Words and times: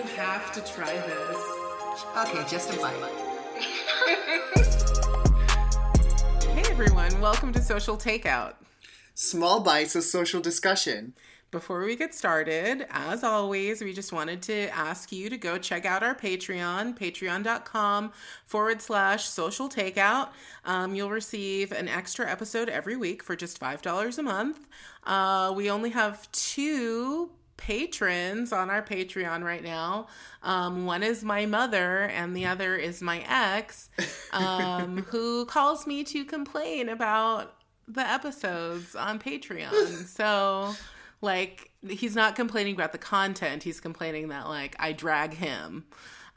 You 0.00 0.06
have 0.16 0.50
to 0.52 0.62
try 0.62 0.94
this. 0.94 1.36
Okay, 2.16 2.42
just 2.48 2.72
a 2.72 2.76
bite. 2.78 2.96
Hey 6.54 6.62
everyone, 6.70 7.20
welcome 7.20 7.52
to 7.52 7.60
Social 7.60 7.98
Takeout. 7.98 8.54
Small 9.14 9.60
bites 9.60 9.94
of 9.94 10.04
social 10.04 10.40
discussion. 10.40 11.12
Before 11.50 11.84
we 11.84 11.96
get 11.96 12.14
started, 12.14 12.86
as 12.88 13.22
always, 13.22 13.82
we 13.82 13.92
just 13.92 14.10
wanted 14.10 14.40
to 14.42 14.74
ask 14.74 15.12
you 15.12 15.28
to 15.28 15.36
go 15.36 15.58
check 15.58 15.84
out 15.84 16.02
our 16.02 16.14
Patreon, 16.14 16.98
patreon.com 16.98 18.12
forward 18.46 18.80
slash 18.80 19.28
social 19.28 19.68
takeout. 19.68 20.30
Um, 20.64 20.94
you'll 20.94 21.10
receive 21.10 21.72
an 21.72 21.88
extra 21.88 22.26
episode 22.26 22.70
every 22.70 22.96
week 22.96 23.22
for 23.22 23.36
just 23.36 23.60
$5 23.60 24.16
a 24.16 24.22
month. 24.22 24.66
Uh, 25.04 25.52
we 25.54 25.70
only 25.70 25.90
have 25.90 26.32
two 26.32 27.32
patrons 27.60 28.52
on 28.52 28.70
our 28.70 28.82
Patreon 28.82 29.44
right 29.44 29.62
now. 29.62 30.08
Um, 30.42 30.86
one 30.86 31.02
is 31.02 31.22
my 31.22 31.46
mother, 31.46 32.04
and 32.04 32.36
the 32.36 32.46
other 32.46 32.74
is 32.76 33.00
my 33.00 33.24
ex, 33.28 33.90
um, 34.32 34.98
who 35.08 35.44
calls 35.46 35.86
me 35.86 36.02
to 36.04 36.24
complain 36.24 36.88
about 36.88 37.54
the 37.86 38.00
episodes 38.00 38.96
on 38.96 39.18
Patreon. 39.18 39.70
So, 40.08 40.74
like, 41.20 41.70
he's 41.88 42.16
not 42.16 42.34
complaining 42.34 42.74
about 42.74 42.92
the 42.92 42.98
content, 42.98 43.62
he's 43.62 43.80
complaining 43.80 44.28
that, 44.28 44.48
like, 44.48 44.74
I 44.78 44.92
drag 44.92 45.34
him. 45.34 45.84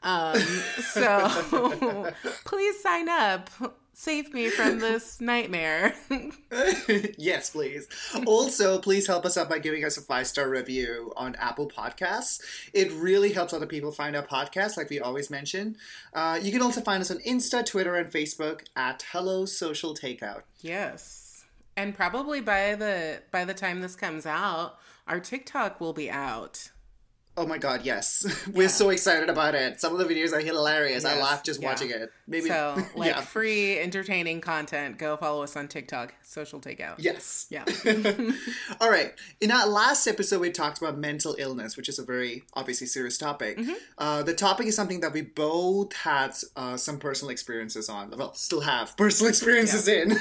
Um, 0.02 0.38
so, 0.38 2.12
please 2.44 2.80
sign 2.80 3.08
up. 3.08 3.50
Save 3.96 4.34
me 4.34 4.50
from 4.50 4.80
this 4.80 5.20
nightmare. 5.20 5.94
yes, 7.16 7.50
please. 7.50 7.86
Also, 8.26 8.78
please 8.78 9.06
help 9.06 9.24
us 9.24 9.36
out 9.36 9.48
by 9.48 9.58
giving 9.58 9.84
us 9.84 9.96
a 9.96 10.00
five 10.00 10.26
star 10.26 10.48
review 10.48 11.12
on 11.16 11.34
Apple 11.36 11.68
Podcasts. 11.68 12.40
It 12.72 12.90
really 12.92 13.32
helps 13.32 13.52
other 13.52 13.66
people 13.66 13.92
find 13.92 14.16
our 14.16 14.26
podcast, 14.26 14.76
like 14.76 14.90
we 14.90 15.00
always 15.00 15.30
mention. 15.30 15.76
Uh, 16.12 16.38
you 16.42 16.50
can 16.52 16.60
also 16.60 16.80
find 16.80 17.00
us 17.00 17.10
on 17.10 17.18
Insta, 17.18 17.64
Twitter, 17.64 17.94
and 17.94 18.10
Facebook 18.12 18.62
at 18.76 19.04
Hello 19.12 19.46
Social 19.46 19.94
Takeout. 19.94 20.42
yes. 20.60 21.20
And 21.76 21.92
probably 21.92 22.40
by 22.40 22.76
the 22.76 23.20
by 23.32 23.44
the 23.44 23.52
time 23.54 23.80
this 23.80 23.96
comes 23.96 24.26
out, 24.26 24.78
our 25.08 25.18
TikTok 25.18 25.80
will 25.80 25.92
be 25.92 26.08
out. 26.08 26.70
Oh 27.36 27.46
my 27.46 27.58
god, 27.58 27.80
yes. 27.84 28.24
We're 28.52 28.68
so 28.68 28.90
excited 28.90 29.28
about 29.28 29.56
it. 29.56 29.80
Some 29.80 29.92
of 29.92 29.98
the 29.98 30.04
videos 30.04 30.32
are 30.32 30.38
hilarious. 30.40 31.04
I 31.04 31.14
Yes, 31.14 31.22
laugh 31.22 31.42
just 31.42 31.60
yeah. 31.60 31.68
watching 31.68 31.90
it. 31.90 32.12
Maybe 32.28 32.48
So, 32.48 32.76
like 32.94 33.10
yeah. 33.10 33.20
free 33.22 33.76
entertaining 33.78 34.40
content, 34.40 34.98
go 34.98 35.16
follow 35.16 35.42
us 35.42 35.56
on 35.56 35.66
TikTok, 35.66 36.14
social 36.22 36.60
takeout. 36.60 36.94
Yes. 36.98 37.46
Yeah. 37.50 37.64
All 38.80 38.88
right. 38.88 39.14
In 39.40 39.50
our 39.50 39.66
last 39.66 40.06
episode, 40.06 40.40
we 40.40 40.50
talked 40.50 40.78
about 40.78 40.96
mental 40.96 41.34
illness, 41.36 41.76
which 41.76 41.88
is 41.88 41.98
a 41.98 42.04
very 42.04 42.44
obviously 42.54 42.86
serious 42.86 43.18
topic. 43.18 43.58
Mm-hmm. 43.58 43.72
Uh, 43.98 44.22
the 44.22 44.34
topic 44.34 44.68
is 44.68 44.76
something 44.76 45.00
that 45.00 45.12
we 45.12 45.22
both 45.22 45.92
had 45.92 46.34
uh, 46.54 46.76
some 46.76 46.98
personal 46.98 47.30
experiences 47.30 47.88
on. 47.88 48.12
Well, 48.16 48.34
still 48.34 48.60
have 48.60 48.96
personal 48.96 49.28
experiences 49.30 49.88
in. 49.88 50.12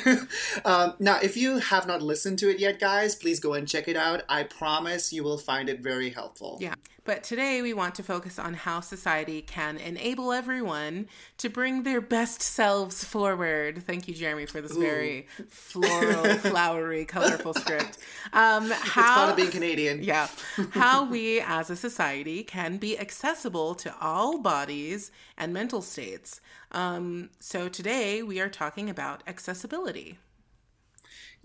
um, 0.66 0.94
now, 1.00 1.20
if 1.22 1.38
you 1.38 1.60
have 1.60 1.86
not 1.86 2.02
listened 2.02 2.40
to 2.40 2.50
it 2.50 2.58
yet, 2.60 2.80
guys, 2.80 3.14
please 3.16 3.40
go 3.40 3.54
and 3.54 3.68
check 3.68 3.88
it 3.88 3.96
out. 3.96 4.24
I 4.28 4.44
promise 4.44 5.14
you 5.14 5.24
will 5.24 5.38
find 5.38 5.70
it 5.70 5.80
very 5.80 6.10
helpful. 6.10 6.58
Yeah. 6.60 6.74
But 7.06 7.24
today 7.24 7.62
we 7.62 7.74
want 7.74 7.96
to 7.96 8.04
focus 8.04 8.40
on 8.40 8.54
how 8.54 8.80
society 8.80 9.42
can 9.42 9.78
enable 9.78 10.32
everyone 10.32 11.08
to 11.38 11.50
bring 11.50 11.84
their 11.84 12.00
best 12.00 12.42
selves 12.42 13.04
forward. 13.04 13.84
Thank 13.86 14.08
you, 14.08 14.14
Jeremy, 14.14 14.46
for 14.46 14.62
this 14.62 14.76
very 14.76 15.28
floral, 15.50 16.36
flowery, 16.38 17.04
colorful 17.06 17.54
script. 17.54 17.98
Um, 18.32 18.72
It's 18.72 18.90
how, 18.90 19.16
part 19.16 19.30
of 19.32 19.36
being 19.36 19.52
Canadian. 19.52 20.02
yeah, 20.04 20.28
how 20.72 21.04
we 21.06 21.42
as 21.42 21.70
a 21.70 21.76
society 21.76 22.44
can 22.44 22.78
be 22.78 22.98
accessible 22.98 23.76
to 23.76 23.94
all 24.00 24.40
bodies 24.40 25.12
and 25.38 25.54
mental 25.54 25.82
states. 25.82 26.42
Um, 26.72 27.30
so 27.40 27.68
today 27.68 28.24
we 28.24 28.40
are 28.40 28.50
talking 28.50 28.90
about 28.90 29.24
accessibility. 29.28 30.18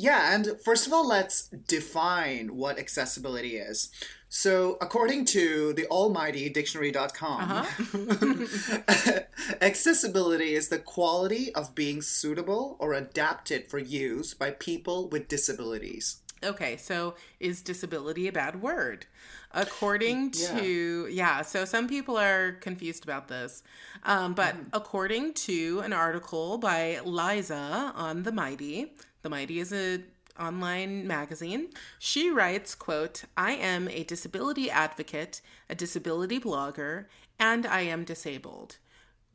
Yeah, 0.01 0.33
and 0.33 0.53
first 0.65 0.87
of 0.87 0.93
all, 0.93 1.07
let's 1.07 1.49
define 1.49 2.55
what 2.55 2.79
accessibility 2.79 3.57
is. 3.57 3.91
So, 4.29 4.79
according 4.81 5.25
to 5.27 5.73
the 5.73 5.87
almighty 5.87 6.49
dictionary.com, 6.49 7.67
accessibility 9.61 10.55
is 10.55 10.69
the 10.69 10.79
quality 10.79 11.53
of 11.55 11.75
being 11.75 12.01
suitable 12.01 12.77
or 12.79 12.93
adapted 12.93 13.67
for 13.67 13.79
use 13.79 14.35
by 14.35 14.53
people 14.53 15.09
with 15.09 15.27
disabilities. 15.27 16.21
Okay, 16.45 16.77
so 16.77 17.15
is 17.41 17.63
disability 17.63 18.29
a 18.29 18.33
bad 18.33 18.63
word? 18.63 19.07
According 19.53 20.31
to, 20.33 21.09
yeah, 21.11 21.43
so 21.43 21.65
some 21.65 21.89
people 21.89 22.17
are 22.17 22.53
confused 22.53 23.03
about 23.03 23.27
this. 23.29 23.63
Um, 24.05 24.35
but 24.35 24.55
according 24.73 25.33
to 25.35 25.81
an 25.81 25.93
article 25.93 26.59
by 26.59 27.01
Liza 27.05 27.93
on 27.97 28.23
The 28.23 28.31
Mighty, 28.31 28.93
The 29.23 29.31
Mighty 29.31 29.61
is 29.61 29.73
a 29.73 30.03
online 30.39 31.05
magazine 31.05 31.69
she 31.99 32.31
writes 32.31 32.73
quote 32.73 33.25
i 33.37 33.51
am 33.51 33.89
a 33.89 34.05
disability 34.05 34.71
advocate 34.71 35.41
a 35.69 35.75
disability 35.75 36.39
blogger 36.39 37.07
and 37.41 37.67
i 37.67 37.81
am 37.81 38.05
disabled 38.05 38.77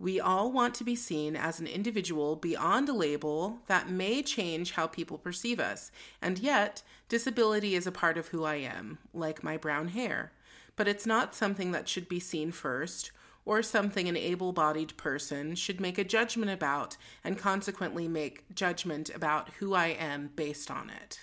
we 0.03 0.19
all 0.19 0.51
want 0.51 0.73
to 0.75 0.83
be 0.83 0.95
seen 0.95 1.37
as 1.37 1.59
an 1.61 1.67
individual 1.67 2.35
beyond 2.35 2.89
a 2.89 2.93
label 2.93 3.59
that 3.67 3.89
may 3.89 4.21
change 4.21 4.71
how 4.71 4.85
people 4.85 5.17
perceive 5.17 5.61
us. 5.61 5.91
And 6.21 6.39
yet, 6.39 6.83
disability 7.07 7.73
is 7.75 7.87
a 7.87 7.91
part 7.91 8.17
of 8.17 8.27
who 8.27 8.43
I 8.43 8.55
am, 8.55 8.97
like 9.13 9.45
my 9.45 9.55
brown 9.55 9.89
hair. 9.89 10.33
But 10.75 10.89
it's 10.89 11.05
not 11.05 11.35
something 11.35 11.71
that 11.71 11.87
should 11.87 12.09
be 12.09 12.19
seen 12.19 12.51
first, 12.51 13.11
or 13.45 13.61
something 13.61 14.07
an 14.07 14.17
able 14.17 14.53
bodied 14.53 14.95
person 14.97 15.55
should 15.55 15.81
make 15.81 15.97
a 15.97 16.03
judgment 16.03 16.51
about 16.51 16.97
and 17.23 17.37
consequently 17.37 18.07
make 18.07 18.43
judgment 18.55 19.09
about 19.13 19.49
who 19.59 19.73
I 19.73 19.87
am 19.87 20.29
based 20.35 20.71
on 20.71 20.89
it. 20.89 21.19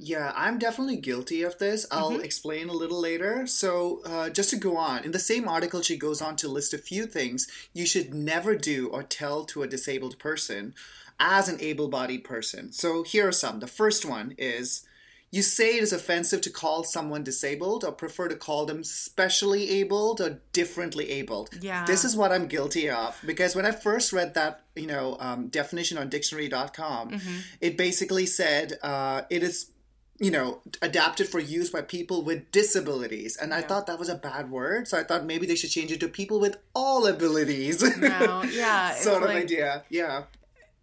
Yeah, 0.00 0.32
I'm 0.36 0.60
definitely 0.60 0.98
guilty 0.98 1.42
of 1.42 1.58
this. 1.58 1.84
I'll 1.90 2.20
explain 2.20 2.68
a 2.68 2.72
little 2.72 3.00
later. 3.00 3.48
So, 3.48 4.00
uh, 4.04 4.30
just 4.30 4.50
to 4.50 4.56
go 4.56 4.76
on, 4.76 5.02
in 5.02 5.10
the 5.10 5.18
same 5.18 5.48
article, 5.48 5.82
she 5.82 5.96
goes 5.96 6.22
on 6.22 6.36
to 6.36 6.46
list 6.46 6.72
a 6.72 6.78
few 6.78 7.04
things 7.04 7.48
you 7.72 7.84
should 7.84 8.14
never 8.14 8.54
do 8.54 8.88
or 8.88 9.02
tell 9.02 9.44
to 9.46 9.64
a 9.64 9.68
disabled 9.68 10.20
person 10.20 10.72
as 11.18 11.48
an 11.48 11.60
able 11.60 11.88
bodied 11.88 12.22
person. 12.22 12.70
So, 12.70 13.02
here 13.02 13.26
are 13.26 13.32
some. 13.32 13.58
The 13.58 13.66
first 13.66 14.04
one 14.04 14.36
is 14.38 14.86
you 15.30 15.42
say 15.42 15.76
it 15.76 15.82
is 15.82 15.92
offensive 15.92 16.40
to 16.42 16.50
call 16.50 16.84
someone 16.84 17.22
disabled 17.22 17.84
or 17.84 17.92
prefer 17.92 18.28
to 18.28 18.36
call 18.36 18.64
them 18.64 18.82
specially 18.82 19.68
abled 19.70 20.20
or 20.20 20.40
differently 20.52 21.10
abled. 21.10 21.50
Yeah. 21.60 21.84
This 21.84 22.04
is 22.04 22.16
what 22.16 22.32
I'm 22.32 22.46
guilty 22.46 22.88
of 22.88 23.20
because 23.26 23.54
when 23.54 23.66
I 23.66 23.72
first 23.72 24.12
read 24.12 24.34
that, 24.34 24.62
you 24.74 24.86
know, 24.86 25.16
um, 25.20 25.48
definition 25.48 25.98
on 25.98 26.08
dictionary.com, 26.08 27.20
it 27.60 27.76
basically 27.76 28.24
said 28.26 28.78
uh, 28.82 29.22
it 29.28 29.42
is 29.42 29.70
you 30.20 30.32
know, 30.32 30.60
adapted 30.82 31.28
for 31.28 31.38
use 31.38 31.70
by 31.70 31.80
people 31.80 32.22
with 32.24 32.50
disabilities. 32.50 33.36
And 33.36 33.54
I 33.54 33.62
thought 33.62 33.86
that 33.86 34.00
was 34.00 34.08
a 34.08 34.16
bad 34.16 34.50
word. 34.50 34.88
So 34.88 34.98
I 34.98 35.04
thought 35.04 35.24
maybe 35.24 35.46
they 35.46 35.54
should 35.54 35.70
change 35.70 35.92
it 35.92 36.00
to 36.00 36.08
people 36.08 36.40
with 36.40 36.56
all 36.74 37.06
abilities. 37.06 37.82
No, 37.98 38.42
yeah, 38.50 38.94
sort 38.94 39.22
of 39.22 39.28
like- 39.28 39.44
idea. 39.44 39.84
Yeah. 39.90 40.24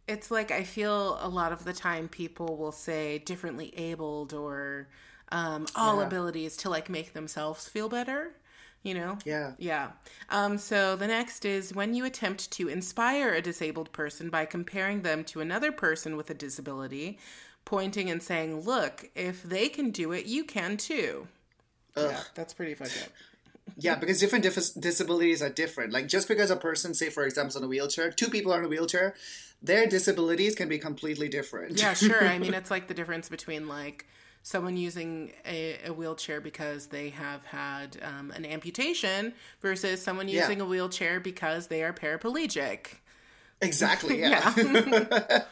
It's 0.08 0.30
like 0.32 0.52
I 0.52 0.64
feel 0.64 1.18
a 1.22 1.28
lot 1.30 1.52
of 1.52 1.64
the 1.64 1.74
time 1.74 2.08
people 2.08 2.58
will 2.58 2.72
say 2.72 3.20
differently 3.20 3.74
abled 3.78 4.34
or 4.34 4.88
um, 5.32 5.66
all 5.76 6.00
Yeah. 6.00 6.08
abilities 6.08 6.56
to 6.58 6.70
like 6.70 6.90
make 6.90 7.14
themselves 7.14 7.68
feel 7.68 7.90
better. 7.90 8.34
You 8.84 8.94
know? 8.94 9.18
Yeah. 9.26 9.54
Yeah. 9.58 9.94
Um, 10.30 10.60
so 10.60 10.96
the 10.96 11.08
next 11.08 11.44
is 11.44 11.74
when 11.74 11.96
you 11.96 12.06
attempt 12.06 12.52
to 12.52 12.68
inspire 12.68 13.34
a 13.34 13.42
disabled 13.42 13.92
person 13.92 14.30
by 14.30 14.46
comparing 14.46 15.02
them 15.02 15.24
to 15.26 15.42
another 15.42 15.72
person 15.72 16.16
with 16.16 16.30
a 16.30 16.36
disability, 16.36 17.18
pointing 17.66 18.12
and 18.12 18.22
saying, 18.22 18.62
look, 18.62 19.10
if 19.16 19.42
they 19.42 19.70
can 19.70 19.90
do 19.90 20.12
it, 20.12 20.28
you 20.28 20.44
can 20.44 20.78
too. 20.78 21.28
Yeah, 21.98 22.20
that's 22.36 22.54
pretty 22.54 22.76
fucked 22.76 23.00
up. 23.04 23.10
Yeah, 23.78 23.96
because 23.96 24.20
different 24.20 24.44
dif- 24.44 24.74
disabilities 24.80 25.42
are 25.42 25.50
different. 25.50 25.92
Like 25.92 26.08
just 26.08 26.28
because 26.28 26.50
a 26.50 26.56
person, 26.56 26.94
say 26.94 27.10
for 27.10 27.26
example, 27.26 27.50
is 27.50 27.56
on 27.58 27.64
a 27.64 27.68
wheelchair, 27.68 28.12
two 28.12 28.30
people 28.30 28.54
are 28.54 28.60
on 28.60 28.66
a 28.66 28.70
wheelchair, 28.70 29.16
their 29.62 29.86
disabilities 29.88 30.56
can 30.56 30.70
be 30.70 30.78
completely 30.78 31.28
different. 31.28 31.80
Yeah, 31.80 31.94
sure. 31.94 32.26
I 32.28 32.38
mean, 32.40 32.54
it's 32.60 32.72
like 32.72 32.88
the 32.88 32.94
difference 32.94 33.30
between 33.30 33.68
like 33.68 34.06
someone 34.44 34.78
using 34.78 35.34
a, 35.46 35.78
a 35.88 35.92
wheelchair 35.92 36.40
because 36.40 36.88
they 36.88 37.10
have 37.10 37.44
had 37.46 37.98
um, 38.04 38.32
an 38.32 38.46
amputation 38.46 39.34
versus 39.60 40.02
someone 40.02 40.28
Yeah. 40.30 40.42
using 40.42 40.62
a 40.62 40.66
wheelchair 40.66 41.20
because 41.20 41.68
they 41.68 41.84
are 41.84 41.92
paraplegic. 41.94 42.88
Exactly. 43.66 44.20
Yeah. 44.26 44.54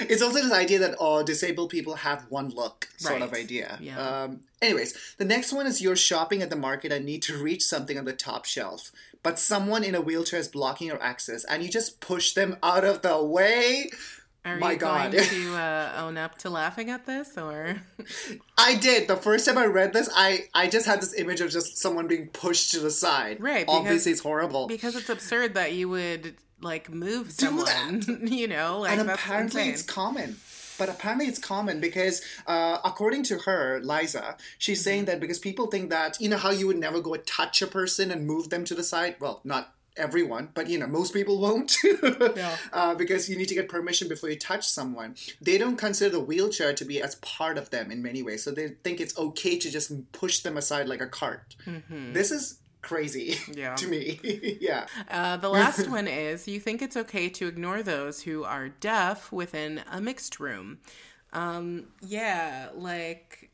it's 0.00 0.22
also 0.22 0.40
this 0.42 0.52
idea 0.52 0.78
that 0.80 0.96
oh, 1.00 1.22
disabled 1.22 1.70
people 1.70 1.94
have 1.96 2.26
one 2.28 2.50
look 2.50 2.88
sort 2.98 3.22
of 3.22 3.32
idea. 3.32 3.78
Yeah. 3.80 3.98
Um, 4.24 4.40
anyways, 4.62 4.96
the 5.18 5.24
next 5.24 5.52
one 5.52 5.66
is 5.66 5.80
you're 5.82 5.96
shopping 5.96 6.42
at 6.42 6.50
the 6.50 6.56
market 6.56 6.92
and 6.92 7.04
need 7.04 7.22
to 7.22 7.36
reach 7.36 7.64
something 7.64 7.98
on 7.98 8.04
the 8.04 8.12
top 8.12 8.44
shelf, 8.44 8.92
but 9.22 9.38
someone 9.38 9.82
in 9.84 9.94
a 9.94 10.00
wheelchair 10.00 10.38
is 10.38 10.48
blocking 10.48 10.86
your 10.88 11.02
access, 11.02 11.44
and 11.44 11.62
you 11.62 11.68
just 11.68 12.00
push 12.00 12.32
them 12.34 12.56
out 12.62 12.84
of 12.84 13.02
the 13.02 13.22
way. 13.22 13.90
Are 14.44 14.56
My 14.58 14.72
you 14.72 14.78
God. 14.78 15.10
going 15.10 15.24
to 15.28 15.56
uh, 15.56 15.92
own 15.98 16.16
up 16.16 16.38
to 16.38 16.50
laughing 16.50 16.88
at 16.90 17.04
this, 17.04 17.36
or 17.36 17.82
I 18.56 18.76
did. 18.76 19.08
The 19.08 19.16
first 19.16 19.44
time 19.44 19.58
I 19.58 19.66
read 19.66 19.92
this, 19.92 20.08
I 20.14 20.44
I 20.54 20.68
just 20.68 20.86
had 20.86 21.00
this 21.02 21.12
image 21.14 21.40
of 21.40 21.50
just 21.50 21.76
someone 21.78 22.06
being 22.06 22.28
pushed 22.28 22.70
to 22.70 22.78
the 22.78 22.92
side. 22.92 23.40
Right, 23.40 23.66
because- 23.66 23.80
Obviously, 23.80 24.12
it's 24.12 24.20
horrible. 24.20 24.68
because 24.68 24.94
it's 24.94 25.08
absurd 25.08 25.54
that 25.54 25.72
you 25.72 25.88
would 25.88 26.36
like 26.60 26.90
move 26.90 27.28
Do 27.36 27.46
someone, 27.46 28.02
you 28.26 28.48
know, 28.48 28.80
like 28.80 28.98
and 28.98 29.10
apparently 29.10 29.62
insane. 29.62 29.72
it's 29.74 29.82
common. 29.82 30.36
But 30.78 30.90
apparently 30.90 31.26
it's 31.26 31.38
common 31.38 31.80
because, 31.80 32.20
uh, 32.46 32.78
according 32.84 33.22
to 33.24 33.38
her, 33.46 33.80
Liza, 33.82 34.36
she's 34.58 34.82
saying 34.84 35.02
Mm-hmm. 35.04 35.06
that 35.06 35.20
because 35.20 35.38
people 35.38 35.68
think 35.68 35.88
that 35.90 36.20
you 36.20 36.28
know 36.28 36.36
how 36.36 36.50
you 36.50 36.66
would 36.66 36.78
never 36.78 37.00
go 37.00 37.16
touch 37.16 37.62
a 37.62 37.66
person 37.66 38.10
and 38.10 38.26
move 38.26 38.50
them 38.50 38.64
to 38.66 38.74
the 38.74 38.82
side. 38.82 39.16
Well, 39.18 39.40
not 39.42 39.72
everyone, 39.96 40.50
but 40.52 40.68
you 40.68 40.78
know 40.78 40.86
most 40.86 41.14
people 41.14 41.38
won't. 41.46 41.74
Yeah. 42.02 42.56
uh, 42.74 42.94
because 42.94 43.30
you 43.30 43.36
need 43.38 43.48
to 43.48 43.54
get 43.54 43.70
permission 43.70 44.06
before 44.08 44.28
you 44.28 44.36
touch 44.38 44.68
someone. 44.68 45.14
They 45.40 45.56
don't 45.56 45.76
consider 45.76 46.10
the 46.10 46.20
wheelchair 46.20 46.74
to 46.74 46.84
be 46.84 47.00
as 47.00 47.14
part 47.16 47.56
of 47.56 47.70
them 47.70 47.90
in 47.90 48.02
many 48.02 48.22
ways, 48.22 48.42
so 48.44 48.50
they 48.50 48.68
think 48.84 49.00
it's 49.00 49.16
okay 49.16 49.58
to 49.58 49.70
just 49.70 49.90
push 50.12 50.40
them 50.40 50.58
aside 50.58 50.88
like 50.88 51.00
a 51.00 51.06
cart. 51.06 51.56
This 52.12 52.30
is 52.30 52.58
crazy. 52.82 53.36
Yeah. 53.52 53.74
to 53.76 53.88
me. 53.88 54.20
yeah. 54.60 54.86
Uh, 55.10 55.36
the 55.36 55.48
last 55.48 55.88
one 55.90 56.08
is 56.08 56.46
you 56.48 56.60
think 56.60 56.82
it's 56.82 56.96
okay 56.96 57.28
to 57.30 57.46
ignore 57.46 57.82
those 57.82 58.22
who 58.22 58.44
are 58.44 58.68
deaf 58.68 59.32
within 59.32 59.82
a 59.90 60.00
mixed 60.00 60.40
room. 60.40 60.78
Um, 61.32 61.88
yeah, 62.00 62.68
like 62.74 63.50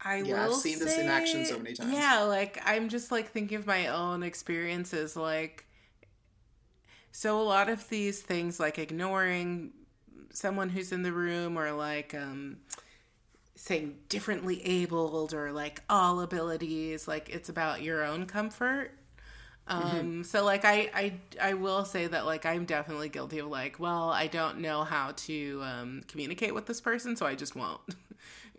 I 0.00 0.22
Yeah, 0.22 0.44
I've 0.44 0.50
will 0.50 0.56
seen 0.56 0.78
this 0.78 0.96
in 0.96 1.08
action 1.08 1.44
so 1.44 1.58
many 1.58 1.74
times. 1.74 1.92
Yeah, 1.92 2.20
like 2.22 2.60
I'm 2.64 2.88
just 2.88 3.10
like 3.10 3.30
thinking 3.30 3.58
of 3.58 3.66
my 3.66 3.88
own 3.88 4.22
experiences. 4.22 5.16
Like, 5.16 5.66
so 7.12 7.40
a 7.40 7.42
lot 7.42 7.68
of 7.68 7.88
these 7.88 8.20
things, 8.22 8.60
like 8.60 8.78
ignoring 8.78 9.72
someone 10.32 10.68
who's 10.68 10.92
in 10.92 11.02
the 11.02 11.12
room, 11.12 11.58
or 11.58 11.72
like 11.72 12.14
um, 12.14 12.58
saying 13.58 13.96
differently 14.08 14.64
abled, 14.64 15.34
or 15.34 15.50
like 15.52 15.82
all 15.90 16.20
abilities, 16.20 17.08
like 17.08 17.28
it's 17.28 17.48
about 17.48 17.82
your 17.82 18.04
own 18.04 18.24
comfort. 18.26 18.92
Um, 19.66 20.24
so 20.24 20.44
like 20.44 20.64
I, 20.64 20.90
I 20.94 21.12
I 21.50 21.54
will 21.54 21.84
say 21.84 22.06
that 22.06 22.24
like 22.24 22.46
I'm 22.46 22.64
definitely 22.64 23.08
guilty 23.10 23.40
of 23.40 23.48
like, 23.48 23.78
well, 23.78 24.10
I 24.10 24.28
don't 24.28 24.58
know 24.60 24.84
how 24.84 25.12
to 25.26 25.60
um 25.64 26.02
communicate 26.08 26.54
with 26.54 26.66
this 26.66 26.80
person, 26.80 27.16
so 27.16 27.26
I 27.26 27.34
just 27.34 27.56
won't. 27.56 27.80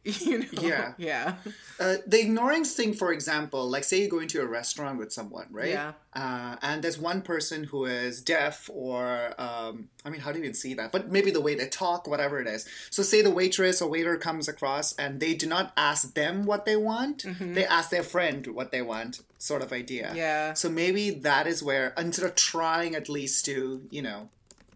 you 0.21 0.39
know? 0.39 0.45
Yeah. 0.51 0.93
Yeah. 0.97 1.35
Uh, 1.79 1.95
the 2.05 2.21
ignoring 2.21 2.65
thing, 2.65 2.93
for 2.93 3.11
example, 3.11 3.69
like 3.69 3.83
say 3.83 4.01
you 4.01 4.09
go 4.09 4.19
into 4.19 4.41
a 4.41 4.45
restaurant 4.45 4.97
with 4.99 5.11
someone, 5.11 5.47
right? 5.51 5.69
Yeah. 5.69 5.93
Uh, 6.13 6.55
and 6.61 6.81
there's 6.81 6.97
one 6.97 7.21
person 7.21 7.65
who 7.65 7.85
is 7.85 8.21
deaf, 8.21 8.69
or 8.73 9.33
um, 9.37 9.89
I 10.03 10.09
mean, 10.09 10.21
how 10.21 10.31
do 10.31 10.39
you 10.39 10.45
even 10.45 10.55
see 10.55 10.73
that? 10.73 10.91
But 10.91 11.11
maybe 11.11 11.31
the 11.31 11.41
way 11.41 11.55
they 11.55 11.67
talk, 11.67 12.07
whatever 12.07 12.39
it 12.41 12.47
is. 12.47 12.67
So 12.89 13.03
say 13.03 13.21
the 13.21 13.29
waitress 13.29 13.81
or 13.81 13.89
waiter 13.89 14.17
comes 14.17 14.47
across, 14.47 14.93
and 14.93 15.19
they 15.19 15.35
do 15.35 15.47
not 15.47 15.71
ask 15.77 16.13
them 16.15 16.45
what 16.45 16.65
they 16.65 16.75
want; 16.75 17.25
they 17.39 17.65
ask 17.65 17.89
their 17.89 18.03
friend 18.03 18.47
what 18.47 18.71
they 18.71 18.81
want, 18.81 19.21
sort 19.37 19.61
of 19.61 19.71
idea. 19.71 20.07
Mm-hmm. 20.07 20.17
Yeah. 20.17 20.53
So 20.53 20.69
maybe 20.69 21.11
that 21.11 21.47
is 21.47 21.61
where 21.63 21.93
instead 21.97 22.25
of 22.25 22.35
trying 22.35 22.95
at 22.95 23.09
least 23.09 23.45
to, 23.45 23.87
you 23.89 24.01
know, 24.01 24.29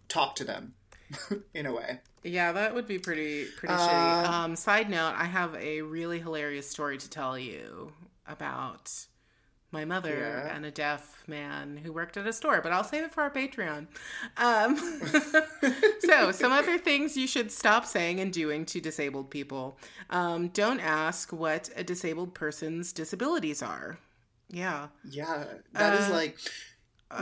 talk 0.08 0.36
to 0.36 0.44
them, 0.44 0.76
in 1.54 1.66
a 1.66 1.74
way. 1.74 2.00
Yeah, 2.24 2.52
that 2.54 2.74
would 2.74 2.88
be 2.88 3.00
pretty 3.00 3.46
pretty 3.58 3.74
shitty. 3.74 4.26
Um, 4.28 4.56
side 4.56 4.90
note, 4.90 5.14
I 5.18 5.26
have 5.26 5.56
a 5.56 5.82
really 5.82 6.20
hilarious 6.20 6.70
story 6.70 6.98
to 6.98 7.10
tell 7.10 7.38
you 7.38 7.92
about 8.28 8.92
my 9.72 9.84
mother 9.86 10.16
Yeah. 10.46 10.56
and 10.56 10.66
a 10.66 10.72
deaf 10.72 11.24
man 11.28 11.78
who 11.84 11.92
worked 11.92 12.16
at 12.16 12.28
a 12.28 12.32
store, 12.32 12.62
but 12.62 12.72
I'll 12.72 12.84
save 12.84 13.04
it 13.06 13.12
for 13.12 13.24
our 13.24 13.32
Patreon. 13.32 13.88
Um, 14.38 14.78
so, 16.00 16.32
some 16.32 16.52
other 16.52 16.78
things 16.78 17.18
you 17.18 17.28
should 17.28 17.52
stop 17.52 17.86
saying 17.86 18.20
and 18.20 18.32
doing 18.32 18.66
to 18.68 18.80
disabled 18.80 19.30
people. 19.32 19.78
Um, 20.12 20.50
don't 20.50 20.80
ask 20.80 21.34
what 21.34 21.70
a 21.76 21.84
disabled 21.84 22.36
person's 22.36 22.94
disabilities 22.94 23.64
are. 23.64 23.98
Yeah. 24.50 24.88
Yeah, 25.10 25.46
that 25.74 26.00
is 26.00 26.10
Uh, 26.10 26.14
like 26.14 26.38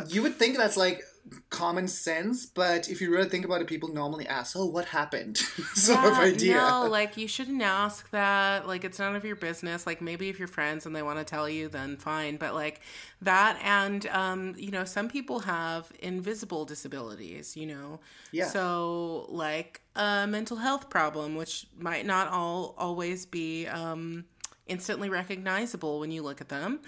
you 0.10 0.22
would 0.22 0.36
think 0.36 0.58
that's 0.58 0.78
like 0.78 1.02
common 1.50 1.88
sense, 1.88 2.46
but 2.46 2.90
if 2.90 3.02
you 3.02 3.12
really 3.12 3.30
think 3.30 3.46
about 3.46 3.62
it, 3.62 3.68
people 3.68 3.90
normally 3.90 4.28
ask, 4.28 4.56
"Oh, 4.56 4.66
what 4.66 4.86
happened?" 4.86 5.38
sort 5.74 6.04
of 6.06 6.18
Yeah, 6.18 6.20
idea. 6.20 6.56
No, 6.56 6.88
like 6.90 7.18
you 7.18 7.28
shouldn't 7.28 7.62
ask 7.62 8.10
that. 8.12 8.68
Like 8.68 8.84
it's 8.84 9.00
none 9.00 9.16
of 9.16 9.24
your 9.24 9.36
business. 9.36 9.86
Like 9.86 10.02
maybe 10.02 10.30
if 10.30 10.40
you're 10.40 10.48
friends 10.48 10.86
and 10.86 10.96
they 10.96 11.02
want 11.02 11.20
to 11.20 11.26
tell 11.26 11.48
you, 11.48 11.68
then 11.70 11.98
fine. 11.98 12.38
But 12.38 12.54
like 12.54 12.82
that, 13.22 13.60
and 13.64 14.06
um, 14.08 14.56
you 14.58 14.72
know, 14.72 14.84
some 14.84 15.10
people 15.10 15.40
have 15.40 15.92
invisible 16.00 16.66
disabilities. 16.66 17.56
You 17.56 17.68
know, 17.68 18.00
Yeah. 18.32 18.48
So 18.48 19.28
like 19.30 19.82
a 19.96 20.28
mental 20.28 20.58
health 20.58 20.90
problem, 20.90 21.36
which 21.36 21.68
might 21.78 22.06
not 22.06 22.28
all 22.30 22.76
always 22.78 23.26
be 23.26 23.68
um, 23.68 24.26
instantly 24.68 25.10
recognizable 25.10 26.00
when 26.00 26.12
you 26.12 26.24
look 26.24 26.42
at 26.42 26.50
them. 26.50 26.80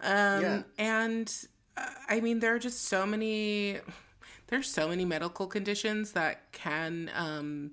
Um, 0.00 0.42
Yeah. 0.42 0.62
And 0.78 1.46
I 1.76 2.20
mean, 2.20 2.40
there 2.40 2.54
are 2.54 2.58
just 2.58 2.84
so 2.84 3.06
many. 3.06 3.80
There's 4.48 4.70
so 4.70 4.88
many 4.88 5.06
medical 5.06 5.46
conditions 5.46 6.12
that 6.12 6.52
can 6.52 7.10
um, 7.14 7.70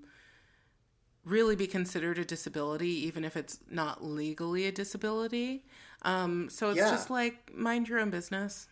really 1.25 1.55
be 1.57 1.67
considered 1.67 2.17
a 2.17 2.23
disability, 2.25 3.05
even 3.05 3.25
if 3.25 3.35
it's 3.35 3.59
not 3.69 4.03
legally 4.03 4.65
a 4.65 4.71
disability. 4.71 5.65
Um, 6.03 6.49
so 6.49 6.69
it's 6.69 6.77
Yeah. 6.77 6.89
just 6.91 7.09
like 7.09 7.53
mind 7.53 7.89
your 7.89 7.99
own 7.99 8.09
business. 8.09 8.68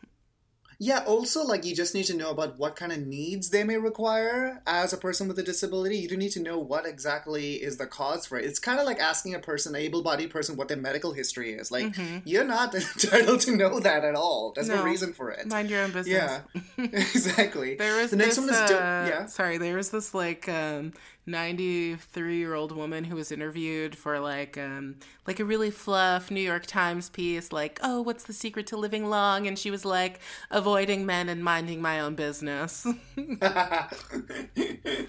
Yeah, 0.80 1.04
also, 1.08 1.44
like, 1.44 1.66
you 1.66 1.76
just 1.76 1.96
need 1.96 2.04
to 2.06 2.16
know 2.16 2.30
about 2.30 2.60
what 2.60 2.76
kind 2.76 2.92
of 2.92 3.00
needs 3.00 3.50
they 3.50 3.64
may 3.64 3.78
require 3.78 4.62
as 4.68 4.94
a 4.94 4.98
person 4.98 5.28
with 5.28 5.40
a 5.40 5.44
disability. 5.44 5.98
You 5.98 6.08
do 6.08 6.16
need 6.16 6.30
to 6.34 6.40
know 6.40 6.60
what 6.60 6.86
exactly 6.86 7.54
is 7.56 7.78
the 7.78 7.88
cause 7.88 8.28
for 8.28 8.38
it. 8.38 8.46
It's 8.46 8.60
kind 8.60 8.80
of 8.80 8.86
like 8.86 9.00
asking 9.00 9.34
a 9.34 9.40
person, 9.40 9.74
an 9.76 9.82
able 9.82 10.04
bodied 10.04 10.30
person, 10.30 10.56
what 10.56 10.68
their 10.68 10.78
medical 10.78 11.14
history 11.14 11.54
is. 11.54 11.72
Like, 11.72 11.96
you're 12.26 12.44
not 12.46 12.76
entitled 12.96 13.40
to 13.42 13.56
know 13.56 13.80
that 13.80 14.04
at 14.04 14.14
all. 14.14 14.52
There's 14.54 14.68
no, 14.70 14.76
Mm-hmm. 14.76 14.84
No. 14.86 14.92
reason 14.92 15.14
for 15.14 15.32
it. 15.32 15.48
Mind 15.48 15.70
your 15.72 15.82
own 15.82 15.92
business. 15.92 16.14
yeah, 16.14 16.42
exactly. 16.78 17.76
There 17.80 18.00
was 18.00 18.12
the 18.12 18.18
next 18.18 18.36
this, 18.36 18.46
one 18.46 18.50
is 18.54 18.70
do- 18.70 18.76
uh, 18.76 19.06
yeah. 19.10 19.26
Sorry, 19.26 19.58
there 19.58 19.76
was 19.76 19.90
this 19.90 20.14
like 20.14 20.48
um, 20.48 20.94
93 21.28 22.38
year 22.38 22.54
old 22.54 22.72
woman 22.72 23.04
who 23.04 23.16
was 23.16 23.32
interviewed 23.32 23.96
for 23.96 24.20
like 24.20 24.58
um, 24.58 24.96
like 25.28 25.40
a 25.40 25.46
really 25.46 25.70
fluff 25.70 26.32
New 26.32 26.42
York 26.42 26.66
Times 26.66 27.10
piece, 27.10 27.52
like, 27.52 27.80
oh, 27.84 28.02
what's 28.02 28.24
the 28.24 28.34
secret 28.34 28.68
to 28.68 28.78
living 28.78 29.10
long? 29.10 29.46
And 29.46 29.60
she 29.60 29.70
was 29.70 29.84
like, 29.84 30.20
avoiding 30.50 31.06
men 31.06 31.30
and 31.30 31.44
minding 31.44 31.82
my 31.82 32.00
own 32.00 32.16
business. 32.16 32.88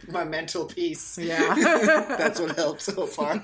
My 0.08 0.24
mental 0.24 0.64
peace. 0.64 1.18
yeah. 1.18 1.54
That's 2.18 2.40
what 2.40 2.56
helped 2.56 2.82
so 2.82 3.06
far. 3.06 3.34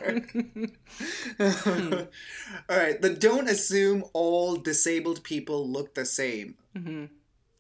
all 1.41 2.77
right. 2.77 3.01
The 3.01 3.17
don't 3.19 3.49
assume 3.49 4.05
all 4.13 4.57
disabled 4.57 5.23
people 5.23 5.69
look 5.69 5.95
the 5.95 6.05
same. 6.05 6.57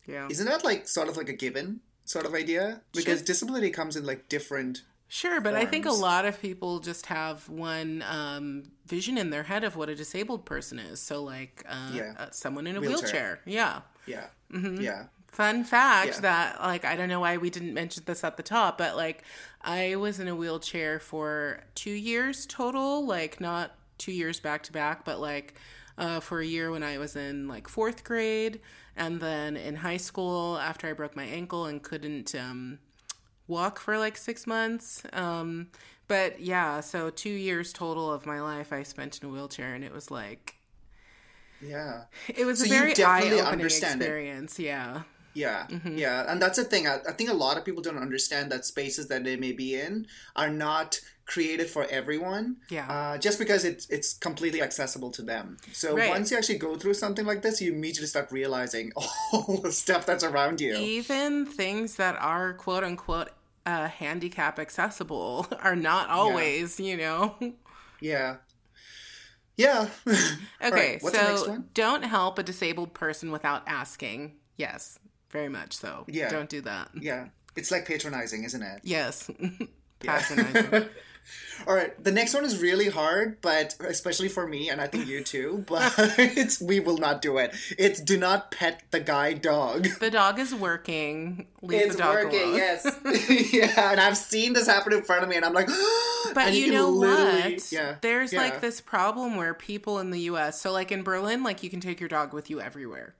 yeah. 0.06 0.28
Isn't 0.30 0.46
that 0.46 0.64
like 0.64 0.88
sort 0.88 1.08
of 1.08 1.16
like 1.16 1.28
a 1.28 1.34
given 1.34 1.80
sort 2.04 2.26
of 2.26 2.34
idea? 2.34 2.82
Because 2.92 3.22
disability 3.22 3.70
comes 3.70 3.96
in 3.96 4.04
like 4.04 4.28
different. 4.28 4.82
Sure, 5.14 5.40
but 5.40 5.54
I 5.54 5.64
think 5.64 5.86
a 5.86 5.92
lot 5.92 6.24
of 6.24 6.40
people 6.42 6.80
just 6.80 7.06
have 7.06 7.48
one 7.48 8.02
um, 8.02 8.64
vision 8.84 9.16
in 9.16 9.30
their 9.30 9.44
head 9.44 9.62
of 9.62 9.76
what 9.76 9.88
a 9.88 9.94
disabled 9.94 10.44
person 10.44 10.80
is. 10.80 11.00
So, 11.00 11.22
like, 11.22 11.64
uh, 11.68 11.92
Yeah. 11.94 12.14
uh, 12.18 12.30
someone 12.32 12.66
in 12.66 12.74
a 12.74 12.80
Wheelchair. 12.80 12.98
wheelchair. 13.00 13.40
Yeah. 13.44 13.80
Yeah. 14.06 14.26
Mm-hmm. 14.52 14.80
Yeah. 14.80 15.04
Fun 15.28 15.62
fact 15.62 16.14
Yeah. 16.14 16.20
that, 16.22 16.60
like, 16.60 16.84
I 16.84 16.96
don't 16.96 17.08
know 17.08 17.20
why 17.20 17.36
we 17.36 17.48
didn't 17.48 17.74
mention 17.74 18.02
this 18.06 18.24
at 18.24 18.36
the 18.36 18.42
top, 18.42 18.76
but 18.76 18.96
like, 18.96 19.22
I 19.62 19.94
was 19.94 20.18
in 20.18 20.26
a 20.26 20.34
wheelchair 20.34 20.98
for 20.98 21.60
two 21.76 21.92
years 21.92 22.44
total, 22.44 23.06
like, 23.06 23.40
not 23.40 23.70
two 23.98 24.10
years 24.10 24.40
back 24.40 24.64
to 24.64 24.72
back, 24.72 25.04
but 25.04 25.20
like, 25.20 25.54
uh, 25.96 26.18
for 26.18 26.40
a 26.40 26.44
year 26.44 26.72
when 26.72 26.82
I 26.82 26.98
was 26.98 27.14
in 27.14 27.46
like 27.46 27.68
fourth 27.68 28.02
grade, 28.02 28.60
and 28.96 29.20
then 29.20 29.56
in 29.56 29.76
high 29.76 29.96
school 29.96 30.58
after 30.58 30.88
I 30.88 30.92
broke 30.92 31.14
my 31.14 31.22
ankle 31.24 31.66
and 31.66 31.80
couldn't 31.80 32.34
um, 32.34 32.80
walk 33.48 33.78
for 33.78 33.98
like 33.98 34.16
six 34.16 34.46
months. 34.46 35.02
Um, 35.12 35.68
but 36.08 36.40
yeah, 36.40 36.80
so 36.80 37.10
two 37.10 37.30
years 37.30 37.72
total 37.72 38.12
of 38.12 38.26
my 38.26 38.40
life 38.40 38.72
I 38.72 38.82
spent 38.82 39.18
in 39.22 39.28
a 39.28 39.32
wheelchair, 39.32 39.74
and 39.74 39.82
it 39.84 39.92
was 39.92 40.10
like, 40.10 40.54
Yeah. 41.60 42.04
it 42.28 42.44
was 42.44 42.60
So 42.60 42.66
a 42.66 42.68
very 42.68 42.94
eye-opening 43.02 43.40
understand 43.40 44.02
it. 44.02 44.04
experience. 44.04 44.58
Yeah. 44.58 45.02
Yeah, 45.36 45.66
Mm-hmm. 45.68 45.98
yeah, 45.98 46.30
and 46.30 46.40
that's 46.40 46.58
the 46.58 46.64
thing. 46.64 46.86
I, 46.86 47.00
I 47.08 47.12
think 47.12 47.28
a 47.28 47.34
lot 47.34 47.56
of 47.58 47.64
people 47.64 47.82
don't 47.82 47.98
understand 47.98 48.52
that 48.52 48.64
spaces 48.64 49.08
that 49.08 49.24
they 49.24 49.34
may 49.36 49.50
be 49.50 49.74
in 49.74 50.06
are 50.36 50.48
not 50.50 51.00
created 51.26 51.68
for 51.70 51.84
everyone. 51.90 52.56
Yeah. 52.68 52.86
uh, 52.90 53.18
just 53.18 53.38
because 53.38 53.64
it's 53.64 53.88
it's 53.88 54.12
completely 54.14 54.60
accessible 54.62 55.10
to 55.12 55.22
them. 55.22 55.56
So 55.72 55.96
Right. 55.96 56.10
once 56.10 56.30
you 56.30 56.36
actually 56.36 56.58
go 56.58 56.76
through 56.76 56.94
something 56.94 57.24
like 57.26 57.42
this, 57.42 57.60
you 57.62 57.72
immediately 57.72 58.06
start 58.08 58.30
realizing 58.30 58.92
all 59.32 59.58
the 59.62 59.72
stuff 59.72 60.04
that's 60.06 60.24
around 60.24 60.60
you. 60.60 60.74
even 60.76 61.46
things 61.46 61.96
that 61.96 62.16
are 62.20 62.52
quote 62.54 62.84
unquote 62.84 63.30
uh, 63.66 63.88
handicap 63.88 64.58
accessible 64.58 65.46
are 65.62 65.76
not 65.76 66.10
always, 66.10 66.78
you 66.78 66.96
know. 66.96 67.34
Yeah, 68.00 68.36
yeah. 69.56 69.88
Okay, 70.62 70.70
right, 70.92 71.02
what's 71.02 71.16
the 71.16 71.22
next 71.24 71.40
so 71.44 71.48
one? 71.50 71.68
don't 71.74 72.02
help 72.04 72.38
a 72.38 72.42
disabled 72.42 72.92
person 72.94 73.30
without 73.32 73.62
asking. 73.66 74.36
Yes, 74.56 74.98
very 75.30 75.48
much 75.48 75.72
so. 75.74 76.04
Yeah. 76.08 76.28
Don't 76.28 76.48
do 76.50 76.60
that. 76.62 76.90
Yeah. 77.00 77.28
It's 77.56 77.70
like 77.70 77.86
patronizing, 77.86 78.44
isn't 78.44 78.62
it? 78.62 78.80
Yes. 78.82 79.30
Patronizing. 80.00 80.88
All 81.66 81.74
right, 81.74 82.02
the 82.02 82.12
next 82.12 82.34
one 82.34 82.44
is 82.44 82.60
really 82.60 82.88
hard, 82.88 83.40
but 83.40 83.74
especially 83.80 84.28
for 84.28 84.46
me, 84.46 84.68
and 84.70 84.80
I 84.80 84.86
think 84.86 85.06
you 85.06 85.22
too. 85.22 85.64
But 85.74 85.92
it's 86.18 86.60
we 86.60 86.80
will 86.80 86.98
not 86.98 87.22
do 87.22 87.38
it. 87.38 87.54
It's 87.78 88.00
do 88.00 88.18
not 88.18 88.50
pet 88.50 88.82
the 88.90 89.00
guide 89.00 89.42
dog. 89.42 89.88
The 90.00 90.10
dog 90.10 90.38
is 90.38 90.54
working. 90.54 91.46
Leave 91.62 91.80
It's 91.82 91.96
the 91.96 92.02
dog 92.02 92.14
working, 92.14 92.42
alone. 92.42 92.56
yes, 92.56 93.52
yeah. 93.52 93.92
And 93.92 94.00
I've 94.00 94.16
seen 94.16 94.52
this 94.52 94.66
happen 94.66 94.92
in 94.92 95.02
front 95.02 95.22
of 95.22 95.28
me, 95.28 95.36
and 95.36 95.44
I'm 95.44 95.54
like, 95.54 95.68
But 96.34 96.48
and 96.48 96.54
you, 96.54 96.72
know 96.72 96.90
what? 96.90 97.72
Yeah, 97.72 97.96
There's 98.00 98.32
yeah. 98.32 98.42
like 98.42 98.60
this 98.60 98.80
problem 98.80 99.36
where 99.36 99.54
people 99.54 99.98
in 99.98 100.10
the 100.10 100.20
US, 100.20 100.60
so 100.60 100.72
like 100.72 100.92
in 100.92 101.02
Berlin, 101.02 101.42
like 101.42 101.62
you 101.62 101.70
can 101.70 101.80
take 101.80 102.00
your 102.00 102.08
dog 102.08 102.32
with 102.32 102.50
you 102.50 102.60
everywhere. 102.60 103.14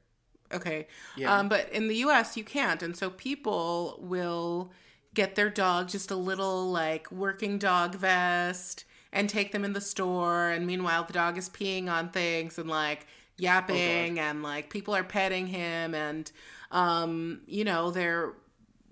Okay. 0.52 0.86
Yeah. 1.16 1.36
Um, 1.36 1.48
but 1.48 1.70
in 1.70 1.88
the 1.88 1.96
US, 1.96 2.36
you 2.36 2.44
can't. 2.44 2.82
And 2.82 2.96
so 2.96 3.10
people 3.10 3.98
will 4.00 4.70
get 5.14 5.36
their 5.36 5.50
dog 5.50 5.88
just 5.88 6.10
a 6.10 6.16
little 6.16 6.70
like 6.70 7.10
working 7.10 7.58
dog 7.58 7.94
vest 7.94 8.84
and 9.12 9.30
take 9.30 9.52
them 9.52 9.64
in 9.64 9.72
the 9.72 9.80
store. 9.80 10.50
And 10.50 10.66
meanwhile, 10.66 11.04
the 11.04 11.12
dog 11.12 11.38
is 11.38 11.48
peeing 11.48 11.88
on 11.88 12.10
things 12.10 12.58
and 12.58 12.68
like 12.68 13.06
yapping 13.36 14.18
and 14.18 14.42
like 14.42 14.70
people 14.70 14.94
are 14.94 15.04
petting 15.04 15.46
him. 15.46 15.94
And, 15.94 16.30
um, 16.70 17.40
you 17.46 17.64
know, 17.64 17.90
they're 17.90 18.32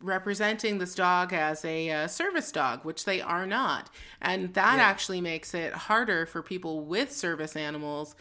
representing 0.01 0.79
this 0.79 0.95
dog 0.95 1.33
as 1.33 1.65
a 1.65 1.91
uh, 1.91 2.09
service 2.09 2.51
dog, 2.53 2.85
which 2.85 3.05
they 3.05 3.21
are 3.21 3.47
not. 3.47 3.91
And 4.21 4.55
that 4.55 4.79
actually 4.79 5.21
makes 5.21 5.55
it 5.55 5.73
harder 5.73 6.27
for 6.27 6.43
people 6.43 6.81
with 6.81 7.13
service 7.13 7.57
animals 7.57 8.15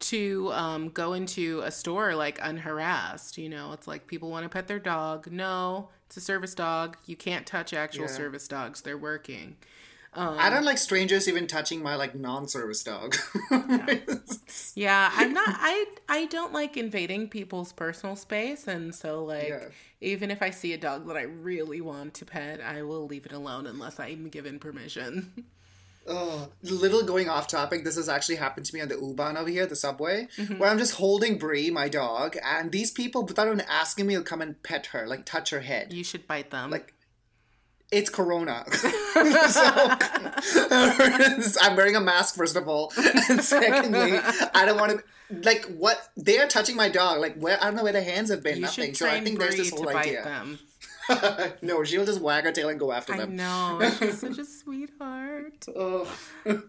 to 0.00 0.50
um, 0.52 0.88
go 0.88 1.12
into 1.12 1.60
a 1.64 1.70
store 1.70 2.14
like 2.14 2.38
unharassed. 2.42 3.38
You 3.38 3.48
know, 3.48 3.72
it's 3.72 3.86
like 3.86 4.06
people 4.06 4.30
want 4.30 4.44
to 4.44 4.48
pet 4.48 4.66
their 4.66 4.78
dog. 4.80 5.30
No, 5.30 5.88
it's 6.06 6.16
a 6.16 6.20
service 6.20 6.54
dog. 6.54 6.96
You 7.06 7.16
can't 7.16 7.46
touch 7.46 7.72
actual 7.72 8.06
Yeah. 8.06 8.10
service 8.12 8.48
dogs, 8.48 8.80
they're 8.82 8.98
working. 8.98 9.56
I 10.14 10.50
don't 10.50 10.66
like 10.66 10.76
strangers 10.76 11.26
even 11.26 11.46
touching 11.46 11.82
my 11.82 11.94
like 11.94 12.14
non-service 12.14 12.82
dog. 12.84 13.16
Yeah, 14.74 15.10
I'm 15.14 15.32
not 15.32 15.48
I 15.48 15.86
I 16.08 16.26
don't 16.26 16.52
like 16.52 16.76
invading 16.76 17.28
people's 17.28 17.72
personal 17.72 18.16
space 18.16 18.68
and 18.68 18.94
so 18.94 19.24
like 19.24 19.48
Yeah. 19.48 19.68
even 20.02 20.30
if 20.30 20.42
I 20.42 20.50
see 20.50 20.74
a 20.74 20.78
dog 20.78 21.06
that 21.08 21.16
I 21.16 21.22
really 21.22 21.80
want 21.80 22.12
to 22.14 22.26
pet, 22.26 22.60
I 22.60 22.82
will 22.82 23.06
leave 23.06 23.24
it 23.24 23.32
alone 23.32 23.66
unless 23.66 23.98
I'm 23.98 24.28
given 24.28 24.58
permission. 24.58 25.44
Oh, 26.06 26.48
little 26.62 27.04
going 27.04 27.28
off 27.28 27.46
topic. 27.46 27.84
This 27.84 27.94
has 27.96 28.08
actually 28.08 28.36
happened 28.36 28.66
to 28.66 28.74
me 28.74 28.80
on 28.80 28.88
the 28.88 28.96
U-Bahn 28.96 29.36
over 29.36 29.48
here, 29.48 29.66
the 29.66 29.76
subway, 29.76 30.26
Mm-hmm. 30.36 30.58
where 30.58 30.68
I'm 30.68 30.78
just 30.78 30.94
holding 30.94 31.38
Brie, 31.38 31.70
my 31.70 31.88
dog, 31.88 32.36
and 32.42 32.72
these 32.72 32.90
people, 32.90 33.24
without 33.24 33.46
even 33.46 33.60
asking 33.62 34.06
me, 34.06 34.16
will 34.16 34.24
come 34.24 34.42
and 34.42 34.60
pet 34.64 34.86
her, 34.86 35.06
like 35.06 35.24
touch 35.24 35.50
her 35.50 35.60
head. 35.60 35.92
you 35.92 36.02
should 36.02 36.26
bite 36.26 36.50
them. 36.50 36.70
Like, 36.70 36.92
it's 37.92 38.10
Corona. 38.10 38.64
so, 38.72 39.90
I'm 41.60 41.76
wearing 41.76 41.96
a 41.96 42.00
mask, 42.00 42.34
first 42.36 42.56
of 42.56 42.68
all. 42.68 42.92
And 43.28 43.40
secondly, 43.42 44.18
I 44.54 44.64
don't 44.64 44.78
want 44.78 44.92
to. 44.98 45.04
Like, 45.44 45.64
what? 45.66 46.08
They 46.16 46.38
are 46.38 46.46
touching 46.48 46.76
my 46.76 46.88
dog. 46.88 47.20
Like, 47.20 47.36
where? 47.36 47.58
I 47.60 47.66
don't 47.66 47.76
know 47.76 47.84
where 47.84 47.92
their 47.92 48.02
hands 48.04 48.30
have 48.30 48.42
been. 48.42 48.56
you 48.56 48.62
nothing. 48.62 48.94
So 48.94 49.08
I 49.08 49.20
think 49.20 49.38
there's 49.38 49.56
this 49.56 49.70
to 49.70 49.76
whole 49.76 49.84
bite 49.84 50.06
idea. 50.06 50.24
them. 50.24 50.58
no, 51.62 51.84
she'll 51.84 52.04
just 52.06 52.20
wag 52.20 52.44
her 52.44 52.52
tail 52.52 52.68
and 52.68 52.78
go 52.80 52.92
after 52.92 53.14
I 53.14 53.18
them. 53.18 53.36
know. 53.36 53.80
She's 53.98 54.18
such 54.20 54.38
a 54.38 54.44
sweetheart. 54.44 55.66
Oh. 55.74 56.12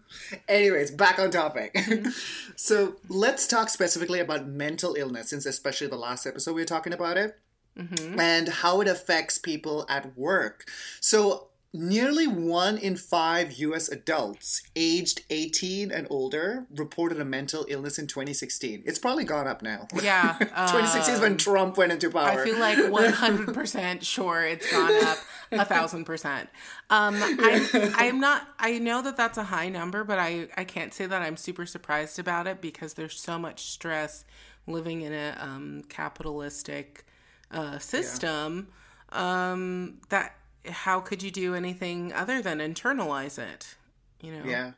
Anyways, 0.48 0.90
back 0.90 1.18
on 1.18 1.30
topic. 1.30 1.74
Mm-hmm. 1.74 2.10
so 2.56 2.96
let's 3.08 3.46
talk 3.46 3.68
specifically 3.68 4.20
about 4.20 4.46
mental 4.46 4.94
illness, 4.94 5.30
since 5.30 5.46
especially 5.46 5.86
the 5.88 5.96
last 5.96 6.26
episode 6.26 6.54
we 6.54 6.62
were 6.62 6.66
talking 6.66 6.92
about 6.92 7.16
it, 7.16 7.38
Mm-hmm. 7.76 8.20
and 8.20 8.48
how 8.48 8.80
it 8.82 8.86
affects 8.86 9.36
people 9.36 9.84
at 9.88 10.16
work. 10.16 10.64
So 11.00 11.48
nearly 11.74 12.28
one 12.28 12.78
in 12.78 12.94
five 12.94 13.52
U.S. 13.54 13.88
adults 13.88 14.62
aged 14.76 15.22
18 15.28 15.90
and 15.90 16.06
older 16.08 16.66
reported 16.74 17.20
a 17.20 17.24
mental 17.24 17.66
illness 17.68 17.98
in 17.98 18.06
2016. 18.06 18.84
It's 18.86 19.00
probably 19.00 19.24
gone 19.24 19.48
up 19.48 19.60
now. 19.60 19.88
Yeah. 20.00 20.36
2016 20.38 21.14
is 21.16 21.20
when 21.20 21.32
um, 21.32 21.36
Trump 21.36 21.76
went 21.76 21.90
into 21.90 22.10
power. 22.10 22.40
I 22.40 22.44
feel 22.44 22.58
like 22.60 22.78
100% 22.78 24.02
sure 24.02 24.42
it's 24.42 24.70
gone 24.70 25.04
up 25.04 25.18
a 25.52 25.64
thousand 25.64 26.04
percent. 26.04 26.48
Um, 26.90 27.16
I'm, 27.20 27.66
I'm 27.96 28.20
not, 28.20 28.46
I 28.60 28.78
know 28.78 29.02
that 29.02 29.16
that's 29.16 29.36
a 29.36 29.44
high 29.44 29.68
number, 29.68 30.04
but 30.04 30.20
I, 30.20 30.46
I 30.56 30.62
can't 30.62 30.94
say 30.94 31.06
that 31.06 31.22
I'm 31.22 31.36
super 31.36 31.66
surprised 31.66 32.20
about 32.20 32.46
it 32.46 32.60
because 32.60 32.94
there's 32.94 33.18
so 33.18 33.36
much 33.36 33.64
stress 33.64 34.24
living 34.68 35.02
in 35.02 35.12
a 35.12 35.36
um, 35.40 35.82
capitalistic 35.88 37.04
uh, 37.50 37.80
system 37.80 38.68
um, 39.10 39.98
that 40.10 40.36
how 40.68 41.00
could 41.00 41.22
you 41.22 41.30
do 41.30 41.54
anything 41.54 42.12
other 42.12 42.40
than 42.42 42.58
internalize 42.58 43.38
it? 43.38 43.76
You 44.20 44.32
know? 44.32 44.44
yeah. 44.48 44.72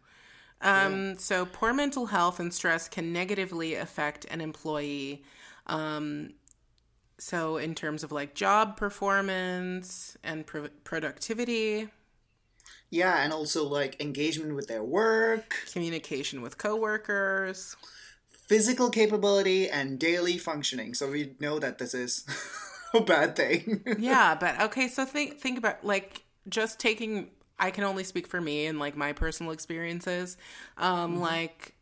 Um, 0.61 1.19
So, 1.19 1.45
poor 1.47 1.73
mental 1.73 2.07
health 2.07 2.41
and 2.41 2.53
stress 2.53 2.89
can 2.89 3.13
negatively 3.13 3.75
affect 3.75 4.25
an 4.31 4.41
employee. 4.41 5.23
Um, 5.67 6.35
so, 7.19 7.57
in 7.57 7.75
terms 7.75 8.03
of 8.05 8.13
like 8.13 8.35
job 8.35 8.77
performance 8.77 10.17
and 10.25 10.47
pro- 10.47 10.69
productivity, 10.85 11.89
Yeah, 12.91 13.23
and 13.23 13.33
also 13.33 13.65
like 13.65 14.01
engagement 14.01 14.55
with 14.55 14.69
their 14.69 14.83
work, 14.83 15.55
communication 15.73 16.41
with 16.43 16.57
coworkers. 16.59 17.77
physical 18.49 18.91
capability, 18.91 19.69
and 19.69 19.99
daily 19.99 20.39
functioning. 20.39 20.95
So 20.95 21.11
we 21.11 21.35
know 21.41 21.59
that 21.59 21.79
this 21.79 21.95
is 21.95 22.25
a 22.99 23.05
bad 23.05 23.37
thing. 23.37 23.83
Yeah, 23.97 24.35
but 24.35 24.61
okay, 24.61 24.89
so 24.89 25.05
think 25.05 25.39
think 25.41 25.59
about 25.59 25.85
like 25.85 26.23
just 26.49 26.79
taking 26.79 27.31
I 27.59 27.71
can 27.71 27.85
only 27.85 28.05
speak 28.05 28.27
for 28.27 28.41
me 28.41 28.67
and 28.67 28.79
like 28.79 28.97
my 28.97 29.13
personal 29.13 29.53
experiences. 29.53 30.37
Um 30.77 31.19
like 31.19 31.75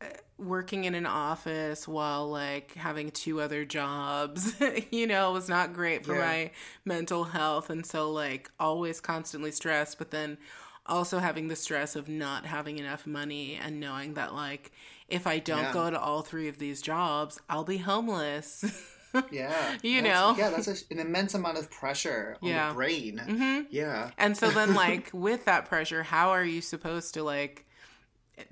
uh, 0.00 0.06
working 0.38 0.84
in 0.84 0.94
an 0.94 1.06
office 1.06 1.88
while 1.88 2.28
like 2.28 2.74
having 2.74 3.10
two 3.10 3.40
other 3.40 3.64
jobs, 3.64 4.54
you 4.90 5.06
know, 5.06 5.32
was 5.32 5.48
not 5.48 5.72
great 5.72 6.04
for 6.04 6.14
Yeah. 6.14 6.20
my 6.26 6.50
mental 6.84 7.24
health 7.24 7.70
and 7.70 7.84
so 7.86 8.10
like 8.10 8.50
always 8.60 9.00
constantly 9.00 9.50
stressed, 9.52 9.98
but 9.98 10.10
then 10.10 10.36
also 10.84 11.18
having 11.18 11.48
the 11.48 11.56
stress 11.56 11.96
of 11.96 12.08
not 12.08 12.44
having 12.46 12.78
enough 12.78 13.06
money 13.06 13.54
and 13.60 13.80
knowing 13.80 14.14
that 14.14 14.34
like 14.34 14.70
if 15.08 15.26
I 15.26 15.38
don't 15.38 15.62
Yeah. 15.62 15.72
go 15.72 15.90
to 15.90 16.00
all 16.00 16.22
three 16.22 16.48
of 16.48 16.58
these 16.58 16.82
jobs, 16.82 17.40
I'll 17.48 17.64
be 17.64 17.78
homeless. 17.78 18.64
yeah. 19.30 19.76
You 19.82 20.02
know? 20.02 20.34
Yeah, 20.38 20.50
that's 20.50 20.68
a, 20.68 20.76
an 20.92 20.98
immense 20.98 21.34
amount 21.34 21.58
of 21.58 21.70
pressure 21.70 22.36
on 22.42 22.48
Yeah. 22.48 22.68
the 22.68 22.74
brain. 22.74 23.18
hmm 23.18 23.60
Yeah. 23.70 24.10
And 24.18 24.36
so 24.36 24.50
then, 24.50 24.74
like, 24.86 25.10
with 25.12 25.44
that 25.46 25.66
pressure, 25.66 26.02
how 26.02 26.30
are 26.30 26.44
you 26.44 26.60
supposed 26.60 27.14
to, 27.14 27.22
like, 27.22 27.64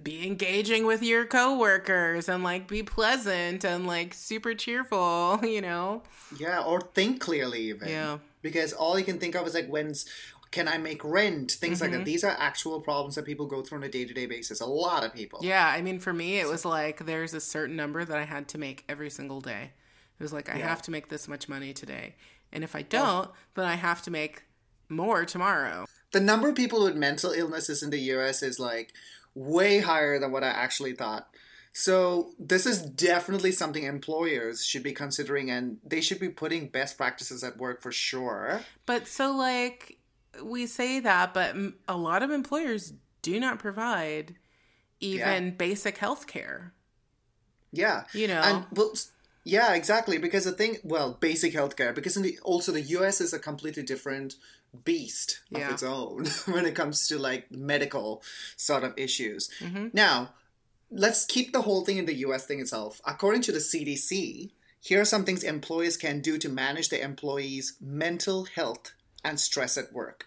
be 0.02 0.26
engaging 0.26 0.86
with 0.86 1.02
your 1.02 1.26
coworkers 1.26 2.28
and, 2.28 2.42
like, 2.42 2.66
be 2.68 2.82
pleasant 2.82 3.64
and, 3.64 3.86
like, 3.86 4.14
super 4.14 4.54
cheerful, 4.54 5.40
you 5.42 5.60
know? 5.60 6.02
Yeah, 6.38 6.62
or 6.62 6.80
think 6.80 7.20
clearly 7.20 7.60
even. 7.68 7.88
Yeah. 7.88 8.18
Because 8.40 8.72
all 8.72 8.98
you 8.98 9.04
can 9.04 9.18
think 9.18 9.34
of 9.34 9.46
is 9.46 9.54
like 9.54 9.68
when's 9.68 10.04
can 10.50 10.68
I 10.68 10.78
make 10.78 11.02
rent? 11.02 11.50
Things 11.52 11.80
like 11.80 11.90
Mm-hmm. 11.90 11.98
that. 12.00 12.04
These 12.04 12.22
are 12.24 12.36
actual 12.38 12.80
problems 12.80 13.16
that 13.16 13.24
people 13.24 13.46
go 13.46 13.60
through 13.62 13.78
on 13.78 13.84
a 13.84 13.88
day 13.88 14.04
to 14.04 14.14
day 14.14 14.26
basis. 14.26 14.60
A 14.60 14.66
lot 14.66 15.02
of 15.04 15.12
people. 15.12 15.40
Yeah. 15.42 15.66
I 15.66 15.80
mean, 15.82 15.98
for 15.98 16.12
me, 16.12 16.38
it 16.38 16.46
was 16.46 16.64
like 16.64 17.06
there's 17.06 17.34
a 17.34 17.40
certain 17.40 17.74
number 17.74 18.04
that 18.04 18.16
I 18.16 18.22
had 18.24 18.46
to 18.48 18.58
make 18.58 18.84
every 18.88 19.10
single 19.10 19.40
day. 19.40 19.72
It 20.18 20.22
was 20.22 20.32
like, 20.32 20.48
I 20.48 20.58
Yeah. 20.58 20.68
have 20.68 20.82
to 20.82 20.90
make 20.90 21.08
this 21.08 21.28
much 21.28 21.48
money 21.48 21.72
today. 21.72 22.14
And 22.52 22.62
if 22.62 22.76
I 22.76 22.82
don't, 22.82 23.30
then 23.54 23.64
I 23.64 23.74
have 23.74 24.02
to 24.02 24.10
make 24.10 24.44
more 24.88 25.24
tomorrow. 25.24 25.86
The 26.12 26.20
number 26.20 26.48
of 26.48 26.54
people 26.54 26.84
with 26.84 26.94
mental 26.94 27.32
illnesses 27.32 27.82
in 27.82 27.90
the 27.90 27.98
US 28.12 28.42
is 28.42 28.60
like 28.60 28.92
way 29.34 29.80
higher 29.80 30.18
than 30.18 30.30
what 30.30 30.44
I 30.44 30.48
actually 30.48 30.94
thought. 30.94 31.28
So 31.72 32.34
this 32.38 32.66
is 32.66 32.80
definitely 32.82 33.50
something 33.50 33.82
employers 33.82 34.64
should 34.64 34.84
be 34.84 34.92
considering 34.92 35.50
and 35.50 35.78
they 35.84 36.00
should 36.00 36.20
be 36.20 36.28
putting 36.28 36.68
best 36.68 36.96
practices 36.96 37.42
at 37.42 37.56
work 37.58 37.82
for 37.82 37.90
sure. 37.90 38.60
But 38.86 39.08
so, 39.08 39.32
like, 39.32 39.98
we 40.40 40.66
say 40.66 41.00
that, 41.00 41.34
but 41.34 41.56
a 41.88 41.96
lot 41.96 42.22
of 42.22 42.30
employers 42.30 42.92
do 43.22 43.40
not 43.40 43.58
provide 43.58 44.36
even 45.00 45.56
basic 45.56 45.98
health 45.98 46.28
care. 46.28 46.72
Yeah. 47.72 48.04
You 48.12 48.28
know? 48.28 48.40
And 48.40 48.66
well, 48.70 48.92
yeah, 49.44 49.74
exactly. 49.74 50.18
Because 50.18 50.44
the 50.44 50.52
thing, 50.52 50.78
well, 50.82 51.16
basic 51.20 51.52
healthcare. 51.52 51.94
Because 51.94 52.16
in 52.16 52.22
the 52.22 52.38
also 52.42 52.72
the 52.72 52.80
U.S. 52.80 53.20
is 53.20 53.32
a 53.32 53.38
completely 53.38 53.82
different 53.82 54.34
beast 54.84 55.40
of 55.52 55.60
Yeah. 55.60 55.70
its 55.72 55.82
own 55.82 56.26
when 56.46 56.66
it 56.66 56.74
comes 56.74 57.06
to 57.08 57.18
like 57.18 57.50
medical 57.52 58.22
sort 58.56 58.82
of 58.84 58.92
issues. 58.96 59.48
Mhm. 59.60 59.92
Now, 59.94 60.34
let's 60.90 61.24
keep 61.24 61.52
the 61.52 61.62
whole 61.62 61.84
thing 61.84 61.98
in 61.98 62.06
the 62.06 62.14
U.S. 62.26 62.46
thing 62.46 62.60
itself. 62.60 63.00
According 63.06 63.42
to 63.42 63.52
the 63.52 63.60
CDC, 63.60 64.50
here 64.80 65.00
are 65.00 65.04
some 65.04 65.24
things 65.24 65.42
employers 65.44 65.96
can 65.96 66.20
do 66.20 66.38
to 66.38 66.48
manage 66.48 66.88
their 66.88 67.04
employees' 67.04 67.76
mental 67.80 68.44
health 68.46 68.92
and 69.24 69.38
stress 69.38 69.76
at 69.78 69.92
work. 69.92 70.26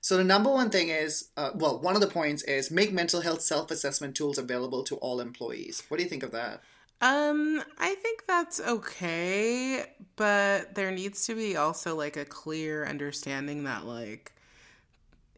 So 0.00 0.16
the 0.16 0.24
number 0.24 0.50
one 0.50 0.68
thing 0.70 0.88
is, 0.88 1.28
uh, 1.36 1.50
well, 1.54 1.80
one 1.80 1.94
of 1.94 2.00
the 2.00 2.08
points 2.08 2.42
is 2.42 2.70
make 2.72 2.92
mental 2.92 3.20
health 3.20 3.40
self-assessment 3.40 4.16
tools 4.16 4.36
available 4.36 4.82
to 4.84 4.96
all 4.96 5.20
employees. 5.20 5.82
What 5.88 5.96
do 5.98 6.02
you 6.02 6.08
think 6.08 6.24
of 6.24 6.32
that? 6.32 6.60
Um, 7.02 7.60
I 7.78 7.96
think 7.96 8.26
that's 8.28 8.60
okay, 8.60 9.84
but 10.14 10.76
there 10.76 10.92
needs 10.92 11.26
to 11.26 11.34
be 11.34 11.56
also 11.56 11.96
like 11.96 12.16
a 12.16 12.24
clear 12.24 12.86
understanding 12.86 13.64
that 13.64 13.84
like 13.84 14.32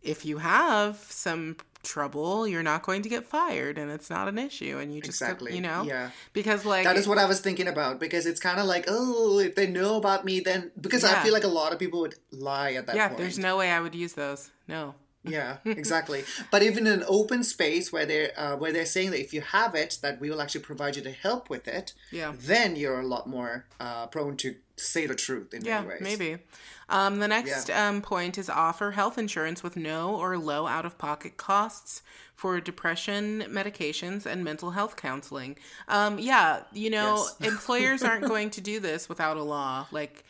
if 0.03 0.27
you 0.27 0.39
have 0.39 0.99
some 1.09 1.57
trouble, 1.83 2.47
you're 2.47 2.63
not 2.63 2.83
going 2.83 3.01
to 3.01 3.09
get 3.09 3.27
fired 3.27 3.79
and 3.79 3.91
it's 3.91 4.11
not 4.11 4.29
an 4.29 4.39
issue 4.39 4.79
and 4.79 4.95
you 4.95 5.01
just 5.01 5.21
exactly. 5.21 5.55
you 5.55 5.61
know 5.61 5.83
yeah 5.83 6.11
because 6.33 6.65
like 6.65 6.85
that 6.85 6.97
is 6.97 7.07
what 7.07 7.19
i 7.19 7.27
was 7.27 7.41
thinking 7.41 7.69
about 7.69 8.01
because 8.01 8.25
it's 8.25 8.41
kind 8.41 8.59
of 8.59 8.65
like 8.65 8.87
oh 8.89 9.39
if 9.39 9.55
they 9.55 9.67
know 9.67 9.97
about 9.97 10.25
me 10.25 10.41
then 10.41 10.71
because 10.81 11.03
yeah. 11.03 11.21
i 11.21 11.23
feel 11.23 11.33
like 11.35 11.45
a 11.45 11.49
lot 11.49 11.75
of 11.75 11.79
people 11.79 12.01
would 12.01 12.15
lie 12.33 12.73
at 12.73 12.87
that 12.87 12.97
yeah 12.97 13.09
point. 13.09 13.19
there's 13.19 13.39
no 13.39 13.59
way 13.59 13.71
i 13.71 13.79
would 13.79 13.95
use 13.95 14.15
those 14.15 14.51
no 14.67 14.95
yeah 15.25 15.57
exactly 15.65 16.25
but 16.51 16.63
even 16.63 16.87
in 16.87 16.93
an 17.01 17.05
open 17.09 17.43
space 17.43 17.93
where 17.93 18.07
they're 18.07 18.31
uh, 18.37 18.57
where 18.57 18.73
they're 18.73 18.87
saying 18.87 19.11
that 19.11 19.21
if 19.21 19.33
you 19.33 19.41
have 19.41 19.75
it 19.75 19.99
that 20.03 20.21
we 20.21 20.31
will 20.31 20.41
actually 20.41 20.61
provide 20.61 20.97
you 20.97 21.03
the 21.03 21.11
help 21.11 21.51
with 21.51 21.67
it 21.67 21.93
yeah 22.11 22.33
then 22.39 22.77
you're 22.77 23.01
a 23.01 23.07
lot 23.07 23.27
more 23.27 23.67
uh, 23.81 24.07
prone 24.07 24.37
to 24.37 24.55
say 24.77 25.07
the 25.07 25.15
truth 25.15 25.55
in 25.55 25.65
yeah, 25.65 25.81
many 25.81 25.89
ways 25.89 26.01
maybe 26.01 26.39
um, 26.89 27.19
the 27.19 27.29
next 27.29 27.69
yeah. 27.69 27.89
um, 27.89 28.03
point 28.03 28.37
is 28.37 28.51
offer 28.51 28.91
health 28.91 29.17
insurance 29.17 29.63
with 29.63 29.77
no 29.77 30.17
or 30.17 30.37
low 30.37 30.67
out 30.67 30.85
of 30.85 30.99
pocket 30.99 31.37
costs 31.37 32.03
for 32.35 32.61
depression 32.61 33.45
medications 33.49 34.27
and 34.27 34.45
mental 34.45 34.73
health 34.73 34.97
counseling. 34.97 35.57
Um, 35.89 36.19
yeah, 36.19 36.65
you 36.73 36.91
know, 36.91 37.27
yes. 37.41 37.53
employers 37.53 38.03
aren't 38.03 38.27
going 38.27 38.51
to 38.51 38.61
do 38.61 38.81
this 38.81 39.09
without 39.09 39.37
a 39.37 39.43
law. 39.43 39.87
Like, 39.93 40.25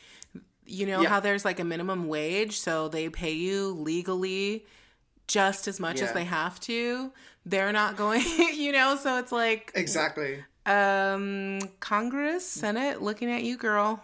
you 0.66 0.86
know 0.86 1.02
yeah. 1.02 1.08
how 1.08 1.20
there's 1.20 1.44
like 1.44 1.60
a 1.60 1.64
minimum 1.64 2.08
wage, 2.08 2.58
so 2.58 2.88
they 2.88 3.08
pay 3.08 3.32
you 3.32 3.72
legally 3.72 4.64
just 5.26 5.68
as 5.68 5.80
much 5.80 5.98
yeah. 5.98 6.06
as 6.06 6.12
they 6.12 6.24
have 6.24 6.60
to. 6.60 7.12
They're 7.46 7.72
not 7.72 7.96
going, 7.96 8.22
you 8.54 8.72
know, 8.72 8.96
so 8.96 9.18
it's 9.18 9.32
like 9.32 9.72
Exactly. 9.74 10.44
Um 10.66 11.60
Congress, 11.80 12.46
Senate 12.46 13.02
looking 13.02 13.30
at 13.30 13.42
you, 13.42 13.56
girl. 13.56 14.02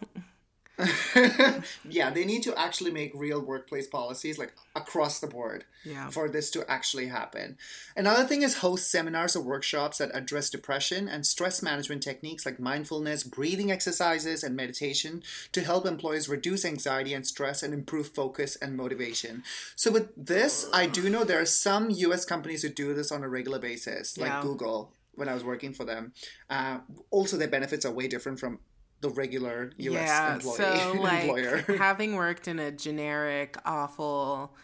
yeah, 1.88 2.10
they 2.10 2.24
need 2.24 2.42
to 2.42 2.58
actually 2.58 2.90
make 2.90 3.12
real 3.14 3.40
workplace 3.40 3.86
policies 3.86 4.38
like 4.38 4.52
across 4.74 5.20
the 5.20 5.26
board 5.26 5.64
yeah. 5.84 6.08
for 6.10 6.28
this 6.28 6.50
to 6.52 6.68
actually 6.70 7.06
happen. 7.06 7.56
Another 7.96 8.24
thing 8.24 8.42
is 8.42 8.58
host 8.58 8.90
seminars 8.90 9.36
or 9.36 9.42
workshops 9.42 9.98
that 9.98 10.10
address 10.14 10.50
depression 10.50 11.08
and 11.08 11.26
stress 11.26 11.62
management 11.62 12.02
techniques 12.02 12.46
like 12.46 12.60
mindfulness, 12.60 13.22
breathing 13.24 13.70
exercises, 13.70 14.42
and 14.42 14.56
meditation 14.56 15.22
to 15.52 15.62
help 15.62 15.86
employees 15.86 16.28
reduce 16.28 16.64
anxiety 16.64 17.14
and 17.14 17.26
stress 17.26 17.62
and 17.62 17.74
improve 17.74 18.08
focus 18.08 18.56
and 18.56 18.76
motivation. 18.76 19.42
So, 19.76 19.90
with 19.90 20.10
this, 20.16 20.68
I 20.72 20.86
do 20.86 21.08
know 21.08 21.24
there 21.24 21.40
are 21.40 21.46
some 21.46 21.90
US 21.90 22.24
companies 22.24 22.62
who 22.62 22.68
do 22.68 22.94
this 22.94 23.12
on 23.12 23.22
a 23.22 23.28
regular 23.28 23.58
basis, 23.58 24.16
like 24.16 24.30
yeah. 24.30 24.42
Google 24.42 24.92
when 25.14 25.28
I 25.28 25.34
was 25.34 25.44
working 25.44 25.72
for 25.72 25.84
them. 25.84 26.12
Uh, 26.48 26.78
also, 27.10 27.36
their 27.36 27.48
benefits 27.48 27.84
are 27.84 27.92
way 27.92 28.08
different 28.08 28.40
from 28.40 28.58
the 29.00 29.08
regular 29.10 29.72
US 29.76 29.94
yeah, 29.94 30.34
employee, 30.34 30.56
so 30.56 30.94
like 31.00 31.24
employer. 31.24 31.64
having 31.78 32.14
worked 32.14 32.48
in 32.48 32.58
a 32.58 32.70
generic, 32.70 33.56
awful, 33.64 34.54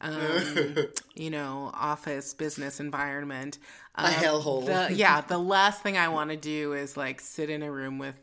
um, 0.00 0.76
you 1.14 1.30
know, 1.30 1.70
office 1.74 2.34
business 2.34 2.80
environment, 2.80 3.58
um, 3.94 4.06
a 4.06 4.08
hellhole. 4.10 4.66
The, 4.66 4.94
yeah, 4.94 5.22
the 5.22 5.38
last 5.38 5.82
thing 5.82 5.96
I 5.96 6.08
want 6.08 6.30
to 6.30 6.36
do 6.36 6.74
is 6.74 6.96
like 6.96 7.20
sit 7.20 7.50
in 7.50 7.62
a 7.62 7.70
room 7.70 7.98
with 7.98 8.16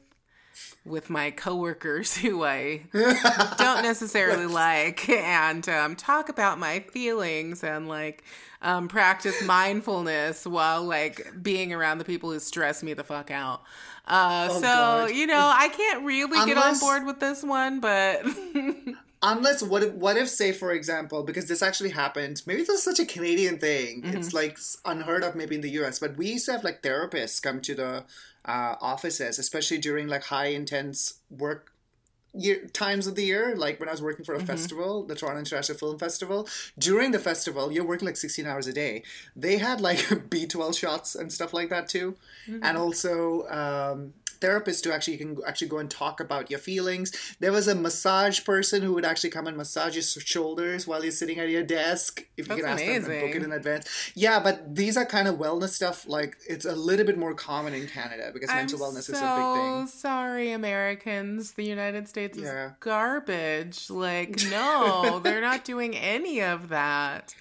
with 0.86 1.10
my 1.10 1.32
coworkers 1.32 2.18
who 2.18 2.44
I 2.44 2.84
don't 2.92 3.84
necessarily 3.84 4.46
like 4.46 5.08
and 5.10 5.68
um, 5.70 5.96
talk 5.96 6.30
about 6.30 6.60
my 6.60 6.82
feelings 6.82 7.64
and 7.64 7.88
like 7.88 8.24
um, 8.62 8.88
practice 8.88 9.42
mindfulness 9.44 10.46
while 10.46 10.84
like 10.84 11.32
being 11.42 11.74
around 11.74 11.98
the 11.98 12.06
people 12.06 12.32
who 12.32 12.40
stress 12.40 12.84
me 12.84 12.94
the 12.94 13.04
fuck 13.04 13.32
out. 13.32 13.64
Uh, 14.06 14.48
oh, 14.50 14.56
so 14.56 14.62
God. 14.62 15.12
you 15.12 15.28
know, 15.28 15.52
I 15.54 15.70
can't 15.70 16.04
really 16.04 16.40
Unless... 16.40 16.46
get 16.46 16.58
on 16.58 16.80
board 16.80 17.06
with 17.06 17.20
this 17.20 17.44
one, 17.44 17.80
but. 17.80 18.26
Unless 19.26 19.64
what 19.64 19.84
if, 19.84 19.94
what 19.94 20.18
if 20.18 20.28
say 20.28 20.52
for 20.52 20.74
example 20.74 21.24
because 21.24 21.48
this 21.48 21.62
actually 21.62 21.92
happened 21.92 22.42
maybe 22.46 22.60
this 22.60 22.80
is 22.80 22.84
such 22.84 23.00
a 23.00 23.06
Canadian 23.06 23.58
thing 23.58 24.02
mm-hmm. 24.02 24.18
it's 24.18 24.34
like 24.34 24.60
unheard 24.84 25.24
of 25.24 25.34
maybe 25.34 25.56
in 25.56 25.62
the 25.62 25.70
U.S. 25.70 25.98
but 25.98 26.18
we 26.18 26.34
used 26.34 26.46
to 26.48 26.52
have 26.52 26.66
like 26.66 26.82
therapists 26.82 27.42
come 27.42 27.62
to 27.62 27.74
the 27.74 28.04
uh, 28.44 28.76
offices 28.82 29.40
especially 29.40 29.78
during 29.78 30.10
like 30.10 30.26
high 30.26 30.48
intense 30.48 31.20
work 31.30 31.73
year, 32.34 32.66
times 32.74 33.08
of 33.08 33.16
the 33.16 33.24
year, 33.24 33.56
like 33.56 33.80
when 33.80 33.90
I 33.90 33.92
was 33.92 34.02
working 34.02 34.26
for 34.26 34.34
a 34.34 34.38
mm-hmm. 34.38 34.48
festival, 34.48 35.04
the 35.04 35.16
Toronto 35.16 35.40
International 35.40 35.78
Film 35.78 36.00
Festival, 36.00 36.48
during 36.78 37.12
the 37.12 37.20
festival, 37.20 37.72
you're 37.72 37.86
working 37.86 38.06
like 38.06 38.18
16 38.18 38.46
hours 38.46 38.68
a 38.68 38.74
day. 38.74 39.04
They 39.36 39.58
had 39.58 39.82
like 39.82 39.98
B12 40.30 40.78
shots 40.78 41.16
and 41.16 41.32
stuff 41.32 41.54
like 41.54 41.70
that 41.70 41.88
too. 41.88 42.16
Mm-hmm. 42.48 42.64
And 42.64 42.78
also, 42.78 43.48
um, 43.50 44.14
therapist 44.44 44.84
to 44.84 44.94
actually 44.94 45.14
you 45.14 45.20
can 45.20 45.38
actually 45.48 45.70
go 45.70 45.78
and 45.78 45.90
talk 45.90 46.20
about 46.20 46.52
your 46.52 46.60
feelings. 46.60 47.36
There 47.40 47.52
was 47.52 47.68
a 47.68 47.76
massage 47.76 48.44
person 48.44 48.82
who 48.82 48.94
would 48.94 49.06
actually 49.06 49.30
come 49.30 49.48
and 49.48 49.56
massage 49.56 49.96
your 49.96 50.04
shoulders 50.04 50.86
while 50.86 51.02
you're 51.02 51.12
sitting 51.14 51.40
at 51.40 51.50
your 51.50 51.64
desk. 51.64 52.26
If 52.36 52.50
you 52.50 52.56
That's 52.56 52.62
can 52.62 52.70
ask 52.70 52.84
amazing. 52.84 53.04
them 53.04 53.20
to 53.22 53.26
book 53.28 53.36
it 53.36 53.44
in 53.44 53.52
advance. 53.54 54.12
Yeah, 54.16 54.40
but 54.42 54.76
these 54.76 54.98
are 54.98 55.06
kind 55.06 55.30
of 55.30 55.36
wellness 55.36 55.70
stuff. 55.70 56.06
Like 56.08 56.38
it's 56.48 56.66
a 56.66 56.76
little 56.76 57.06
bit 57.06 57.18
more 57.18 57.34
common 57.34 57.74
in 57.74 57.88
Canada 57.88 58.32
because 58.34 58.50
I'm 58.50 58.58
mental 58.58 58.80
wellness 58.80 59.04
so 59.04 59.14
is 59.14 59.22
a 59.22 59.36
big 59.36 59.62
thing. 59.62 59.88
Sorry, 59.88 60.52
Americans. 60.52 61.54
The 61.54 61.64
United 61.64 62.10
States 62.10 62.38
is 62.38 62.44
yeah. 62.44 62.72
garbage. 62.82 63.90
Like 63.90 64.42
no, 64.52 65.20
they're 65.24 65.42
not 65.42 65.64
doing 65.64 65.96
any 65.96 66.42
of 66.42 66.70
that. 66.70 67.34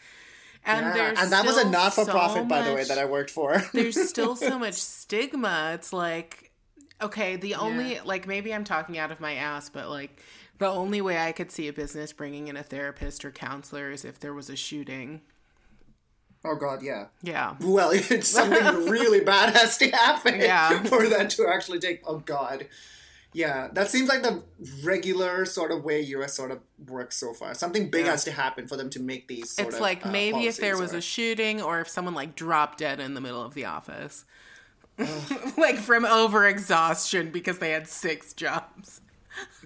And 0.64 0.96
yeah, 0.96 1.14
and 1.18 1.32
that 1.32 1.44
was 1.44 1.56
a 1.56 1.68
not 1.68 1.94
for 1.94 2.04
profit, 2.04 2.42
so 2.42 2.44
by 2.44 2.62
the 2.62 2.72
way, 2.72 2.84
that 2.84 2.98
I 2.98 3.04
worked 3.04 3.30
for. 3.30 3.60
there's 3.72 4.08
still 4.08 4.36
so 4.36 4.58
much 4.66 4.74
stigma. 4.74 5.72
It's 5.74 5.92
like 5.92 6.41
Okay, 7.02 7.36
the 7.36 7.56
only 7.56 7.94
yeah. 7.94 8.00
like 8.04 8.26
maybe 8.26 8.54
I'm 8.54 8.64
talking 8.64 8.96
out 8.96 9.10
of 9.10 9.20
my 9.20 9.34
ass, 9.34 9.68
but 9.68 9.88
like 9.88 10.22
the 10.58 10.68
only 10.68 11.00
way 11.00 11.18
I 11.18 11.32
could 11.32 11.50
see 11.50 11.66
a 11.66 11.72
business 11.72 12.12
bringing 12.12 12.48
in 12.48 12.56
a 12.56 12.62
therapist 12.62 13.24
or 13.24 13.32
counselor 13.32 13.90
is 13.90 14.04
if 14.04 14.20
there 14.20 14.32
was 14.32 14.48
a 14.48 14.56
shooting. 14.56 15.22
Oh 16.44 16.56
God, 16.56 16.82
yeah. 16.82 17.06
Yeah. 17.22 17.56
Well, 17.60 17.90
it's 17.94 18.28
something 18.28 18.86
really 18.88 19.20
bad 19.24 19.56
has 19.56 19.76
to 19.78 19.90
happen 19.90 20.40
yeah. 20.40 20.82
for 20.84 21.08
that 21.08 21.30
to 21.30 21.48
actually 21.48 21.80
take. 21.80 22.02
Oh 22.06 22.18
God. 22.18 22.66
Yeah, 23.34 23.68
that 23.72 23.88
seems 23.88 24.10
like 24.10 24.22
the 24.22 24.42
regular 24.84 25.46
sort 25.46 25.72
of 25.72 25.84
way 25.84 26.02
US 26.02 26.34
sort 26.34 26.50
of 26.50 26.60
works 26.86 27.16
so 27.16 27.32
far. 27.32 27.54
Something 27.54 27.88
big 27.88 28.04
yeah. 28.04 28.10
has 28.10 28.24
to 28.24 28.32
happen 28.32 28.66
for 28.66 28.76
them 28.76 28.90
to 28.90 29.00
make 29.00 29.26
these. 29.26 29.58
it's 29.58 29.76
of, 29.76 29.80
like 29.80 30.04
uh, 30.04 30.10
maybe 30.10 30.46
if 30.46 30.58
there 30.58 30.76
was 30.76 30.92
or... 30.92 30.98
a 30.98 31.00
shooting 31.00 31.62
or 31.62 31.80
if 31.80 31.88
someone 31.88 32.14
like 32.14 32.34
dropped 32.34 32.78
dead 32.78 33.00
in 33.00 33.14
the 33.14 33.20
middle 33.20 33.42
of 33.42 33.54
the 33.54 33.64
office. 33.64 34.26
like 35.56 35.76
from 35.76 36.04
overexhaustion 36.04 37.32
because 37.32 37.58
they 37.58 37.70
had 37.70 37.88
six 37.88 38.32
jobs. 38.32 39.00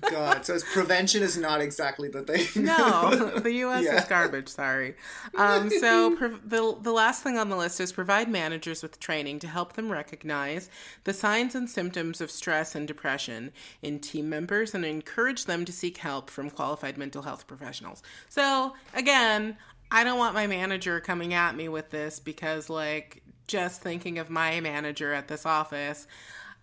God, 0.00 0.44
so 0.46 0.58
prevention 0.72 1.22
is 1.22 1.36
not 1.36 1.60
exactly 1.60 2.08
the 2.08 2.22
thing. 2.22 2.64
no, 2.64 3.32
the 3.42 3.52
U.S. 3.52 3.84
Yeah. 3.84 3.96
is 3.96 4.04
garbage. 4.04 4.48
Sorry. 4.48 4.94
Um, 5.36 5.70
so 5.70 6.14
pre- 6.16 6.38
the 6.44 6.76
the 6.80 6.92
last 6.92 7.22
thing 7.22 7.36
on 7.38 7.48
the 7.48 7.56
list 7.56 7.80
is 7.80 7.92
provide 7.92 8.28
managers 8.28 8.82
with 8.82 9.00
training 9.00 9.38
to 9.40 9.48
help 9.48 9.72
them 9.72 9.90
recognize 9.90 10.70
the 11.04 11.12
signs 11.12 11.54
and 11.54 11.68
symptoms 11.68 12.20
of 12.20 12.30
stress 12.30 12.74
and 12.74 12.86
depression 12.86 13.52
in 13.82 13.98
team 13.98 14.28
members 14.28 14.74
and 14.74 14.84
encourage 14.84 15.46
them 15.46 15.64
to 15.64 15.72
seek 15.72 15.98
help 15.98 16.30
from 16.30 16.50
qualified 16.50 16.96
mental 16.96 17.22
health 17.22 17.46
professionals. 17.46 18.02
So 18.28 18.74
again, 18.94 19.56
I 19.90 20.04
don't 20.04 20.18
want 20.18 20.34
my 20.34 20.46
manager 20.46 21.00
coming 21.00 21.34
at 21.34 21.56
me 21.56 21.68
with 21.68 21.90
this 21.90 22.20
because 22.20 22.68
like 22.68 23.22
just 23.46 23.82
thinking 23.82 24.18
of 24.18 24.30
my 24.30 24.60
manager 24.60 25.12
at 25.12 25.28
this 25.28 25.46
office. 25.46 26.06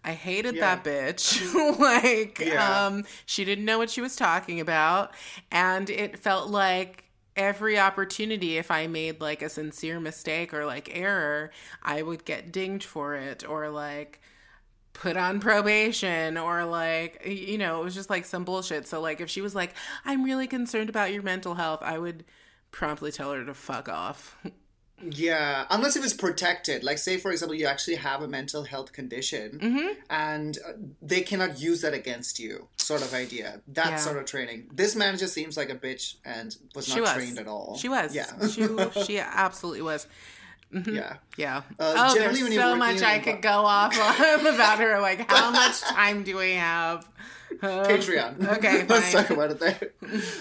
I 0.04 0.12
hated 0.12 0.56
yeah. 0.56 0.76
that 0.76 0.84
bitch. 0.84 1.80
like, 1.80 2.39
yeah. 2.39 2.86
um, 2.86 3.06
she 3.26 3.46
didn't 3.46 3.65
know 3.65 3.78
what 3.78 3.89
she 3.89 4.02
was 4.02 4.15
talking 4.15 4.60
about. 4.60 5.13
And 5.52 5.89
it 5.89 6.19
felt 6.19 6.50
like 6.50 7.06
every 7.36 7.80
opportunity, 7.80 8.58
if 8.58 8.69
I 8.69 8.88
made 8.88 9.22
like 9.22 9.41
a 9.41 9.50
sincere 9.50 10.00
mistake 10.00 10.54
or 10.54 10.65
like 10.65 10.89
error, 10.93 11.52
I 11.82 12.02
would 12.02 12.26
get 12.26 12.52
dinged 12.52 12.86
for 12.86 13.15
it 13.15 13.48
or 13.48 13.69
like 13.69 14.19
put 14.93 15.17
on 15.17 15.39
probation 15.39 16.38
or 16.38 16.65
like, 16.65 17.22
you 17.26 17.58
know, 17.58 17.82
it 17.82 17.84
was 17.84 17.96
just 17.96 18.10
like 18.10 18.26
some 18.26 18.43
bullshit. 18.43 18.88
So, 18.88 19.02
like, 19.02 19.22
if 19.22 19.30
she 19.30 19.41
was 19.41 19.56
like, 19.56 19.74
I'm 20.06 20.24
really 20.24 20.48
concerned 20.48 20.89
about 20.89 21.12
your 21.12 21.24
mental 21.24 21.56
health, 21.56 21.80
I 21.82 21.98
would 21.98 22.26
promptly 22.72 23.12
tell 23.12 23.32
her 23.32 23.43
to 23.43 23.54
fuck 23.54 23.89
off. 23.89 24.38
Yeah, 25.12 25.66
unless 25.70 25.96
if 25.96 26.04
it's 26.04 26.13
protected. 26.13 26.84
Like, 26.84 26.98
say, 26.98 27.18
for 27.18 27.32
example, 27.32 27.56
you 27.56 27.66
actually 27.66 27.96
have 27.96 28.22
a 28.22 28.28
mental 28.28 28.63
health 28.63 28.94
condition 28.94 29.60
mm-hmm. 29.60 30.00
and 30.10 30.58
uh, 30.68 30.74
they 31.02 31.22
cannot 31.22 31.60
use 31.60 31.82
that 31.82 31.94
against 31.94 32.39
you, 32.39 32.68
sort 32.78 33.02
of 33.02 33.13
idea. 33.13 33.62
That 33.68 33.92
yeah. 33.92 33.96
sort 33.98 34.18
of 34.18 34.26
training. 34.26 34.70
This 34.74 34.96
manager 34.96 35.28
seems 35.28 35.58
like 35.58 35.70
a 35.70 35.76
bitch 35.76 36.16
and 36.26 36.56
was 36.76 36.89
not 36.89 37.02
was. 37.02 37.13
trained 37.13 37.39
at 37.39 37.48
all. 37.48 37.78
She 37.78 37.89
was. 37.89 38.16
Yeah. 38.16 38.48
she, 38.48 38.68
she 39.06 39.20
absolutely 39.20 39.82
was. 39.82 40.08
Mm-hmm. 40.73 40.95
Yeah. 40.95 41.15
Yeah. 41.38 41.57
Uh, 41.79 41.93
oh, 41.97 42.15
there's 42.15 42.55
so 42.55 42.75
much 42.75 43.01
I 43.01 43.19
could 43.19 43.41
go 43.41 43.49
off 43.49 43.97
on 43.97 44.47
about 44.53 44.79
her. 44.79 44.99
Like, 44.99 45.29
how 45.29 45.51
much 45.51 45.81
time 45.81 46.23
do 46.23 46.38
we 46.38 46.53
have? 46.53 47.07
Uh, 47.62 47.86
Patreon. 47.86 48.57
Okay, 48.57 48.86
let's 48.89 49.12
talk 49.12 49.29
about 49.29 49.51
it 49.51 49.59
there. 49.59 49.91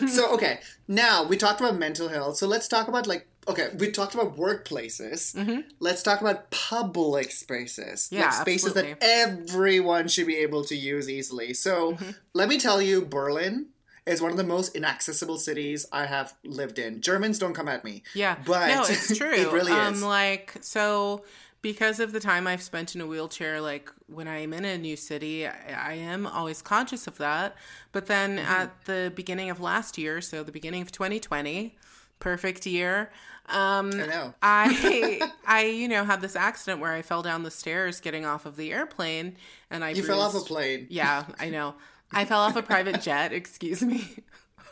so, 0.09 0.33
okay, 0.35 0.61
now 0.89 1.25
we 1.25 1.37
talked 1.37 1.61
about 1.61 1.77
mental 1.77 2.09
health. 2.09 2.37
So 2.37 2.47
let's 2.47 2.69
talk 2.69 2.89
about 2.89 3.07
like 3.07 3.29
okay, 3.49 3.69
we 3.77 3.91
talked 3.91 4.15
about 4.15 4.37
workplaces. 4.37 5.35
Mm-hmm. 5.35 5.61
Let's 5.81 6.03
talk 6.03 6.21
about 6.21 6.51
public 6.51 7.31
spaces. 7.31 8.09
Yeah, 8.11 8.27
like 8.27 8.33
spaces 8.33 8.69
absolutely. 8.69 8.95
that 8.95 9.03
everyone 9.03 10.09
should 10.09 10.27
be 10.27 10.37
able 10.37 10.65
to 10.65 10.77
use 10.77 11.09
easily. 11.11 11.53
So 11.53 11.93
mm-hmm. 11.93 12.11
let 12.33 12.49
me 12.49 12.59
tell 12.59 12.81
you, 12.81 13.05
Berlin 13.05 13.67
is 14.07 14.21
one 14.21 14.31
of 14.31 14.37
the 14.37 14.45
most 14.45 14.75
inaccessible 14.75 15.39
cities 15.39 15.87
I 15.93 16.07
have 16.07 16.35
lived 16.45 16.79
in. 16.79 17.01
Germans 17.01 17.39
don't 17.39 17.55
come 17.55 17.69
at 17.69 17.85
me. 17.85 18.03
Yeah, 18.15 18.37
but 18.45 18.69
no, 18.69 18.83
it's 18.83 19.17
true. 19.19 19.33
it 19.33 19.53
really 19.53 19.73
um, 19.73 19.95
is. 19.95 20.03
Like 20.03 20.57
so. 20.61 21.25
Because 21.61 22.01
of 22.01 22.11
the 22.11 22.19
time 22.19 22.49
I've 22.49 22.61
spent 22.61 22.97
in 22.97 23.01
a 23.01 23.07
wheelchair, 23.07 23.61
like 23.61 23.89
when 24.09 24.27
I'm 24.27 24.53
in 24.53 24.65
a 24.65 24.77
new 24.77 24.97
city, 24.97 25.47
I, 25.47 25.53
I 25.77 25.93
am 25.93 26.27
always 26.27 26.61
conscious 26.61 27.07
of 27.07 27.19
that. 27.19 27.55
But 27.93 28.07
then 28.07 28.39
mm-hmm. 28.39 28.51
at 28.51 28.85
the 28.87 29.13
beginning 29.15 29.49
of 29.49 29.61
last 29.61 29.97
year, 29.97 30.21
so 30.21 30.43
the 30.43 30.51
beginning 30.51 30.83
of 30.83 30.91
2020, 30.91 31.77
perfect 32.19 32.67
year, 32.67 33.13
um, 33.47 33.93
I 33.93 34.07
know. 34.07 34.35
I 34.43 35.31
I 35.47 35.65
you 35.67 35.89
know 35.89 36.05
had 36.05 36.21
this 36.21 36.37
accident 36.37 36.81
where 36.81 36.93
I 36.93 37.03
fell 37.03 37.23
down 37.23 37.43
the 37.43 37.51
stairs 37.51 38.01
getting 38.01 38.25
off 38.25 38.47
of 38.47 38.57
the 38.57 38.73
airplane, 38.73 39.37
and 39.71 39.85
I 39.85 39.91
you 39.91 39.97
bruised, 39.97 40.09
fell 40.09 40.21
off 40.21 40.35
a 40.35 40.41
plane. 40.41 40.87
Yeah, 40.91 41.25
I 41.39 41.51
know. 41.51 41.75
I 42.13 42.25
fell 42.25 42.41
off 42.41 42.57
a 42.57 42.63
private 42.63 43.01
jet. 43.01 43.33
Excuse 43.33 43.83
me. 43.83 44.07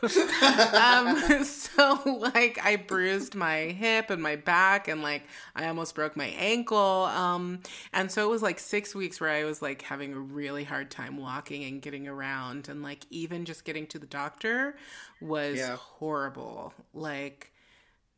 um, 0.03 1.43
so 1.43 1.99
like 2.33 2.59
I 2.63 2.75
bruised 2.87 3.35
my 3.35 3.57
hip 3.65 4.09
and 4.09 4.21
my 4.21 4.35
back 4.35 4.87
and 4.87 5.03
like 5.03 5.23
I 5.55 5.67
almost 5.67 5.93
broke 5.93 6.17
my 6.17 6.25
ankle. 6.39 6.77
Um, 7.05 7.59
and 7.93 8.11
so 8.11 8.25
it 8.25 8.29
was 8.31 8.41
like 8.41 8.57
six 8.59 8.95
weeks 8.95 9.21
where 9.21 9.29
I 9.29 9.43
was 9.43 9.61
like 9.61 9.83
having 9.83 10.13
a 10.13 10.19
really 10.19 10.63
hard 10.63 10.89
time 10.89 11.17
walking 11.17 11.63
and 11.65 11.81
getting 11.81 12.07
around 12.07 12.67
and 12.67 12.81
like 12.81 13.05
even 13.11 13.45
just 13.45 13.63
getting 13.63 13.85
to 13.87 13.99
the 13.99 14.07
doctor 14.07 14.75
was 15.21 15.57
Yeah. 15.59 15.75
horrible. 15.75 16.73
Like 16.95 17.51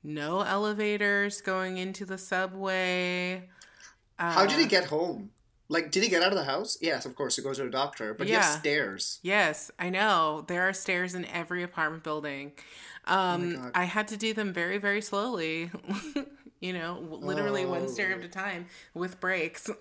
no 0.04 0.42
elevators 0.42 1.42
going 1.42 1.78
into 1.78 2.06
the 2.06 2.18
subway. 2.18 3.50
How 4.18 4.46
did 4.46 4.58
he 4.58 4.66
Uh, 4.66 4.70
get 4.70 4.86
home? 4.86 5.32
Like, 5.74 5.92
did 5.92 6.04
he 6.04 6.10
get 6.10 6.22
out 6.24 6.32
of 6.32 6.38
the 6.38 6.44
house? 6.46 6.78
Yes, 6.82 7.06
of 7.06 7.16
course. 7.16 7.36
He 7.36 7.42
goes 7.42 7.58
to 7.58 7.66
a 7.66 7.70
doctor, 7.70 8.14
but 8.14 8.28
he 8.28 8.34
has 8.34 8.46
Yeah. 8.46 8.60
stairs. 8.60 9.20
Yes, 9.24 9.72
I 9.80 9.90
know. 9.90 10.46
There 10.48 10.68
are 10.70 10.74
stairs 10.74 11.16
in 11.16 11.26
every 11.26 11.64
apartment 11.64 12.04
building. 12.04 12.54
Um, 13.06 13.58
Oh 13.60 13.72
I 13.76 13.84
had 13.86 14.08
to 14.10 14.18
do 14.18 14.34
them 14.34 14.54
very, 14.54 14.78
very 14.78 15.02
slowly. 15.02 15.72
you 16.62 16.72
know, 16.74 17.00
literally 17.10 17.66
one 17.66 17.90
stair 17.90 18.14
Oh. 18.16 18.20
at 18.20 18.24
a 18.26 18.30
time 18.30 18.68
with 18.94 19.20
breaks. 19.20 19.70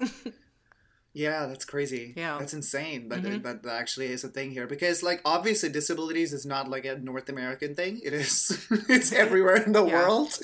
Yeah, 1.14 1.44
that's 1.46 1.66
crazy. 1.66 2.14
Yeah. 2.16 2.38
that's 2.38 2.54
insane. 2.54 3.06
But 3.06 3.22
Mhm. 3.22 3.42
but 3.42 3.62
that 3.64 3.74
actually 3.76 4.06
is 4.06 4.24
a 4.24 4.28
thing 4.28 4.50
here 4.52 4.66
because 4.66 5.02
like 5.02 5.20
obviously 5.26 5.68
disabilities 5.68 6.32
is 6.32 6.46
not 6.46 6.70
like 6.70 6.86
a 6.86 6.96
North 6.98 7.28
American 7.28 7.74
thing. 7.74 8.00
It 8.02 8.14
is 8.14 8.66
it's 8.88 9.12
everywhere 9.12 9.56
in 9.56 9.72
the 9.72 9.84
Yeah. 9.84 9.92
world. 9.92 10.38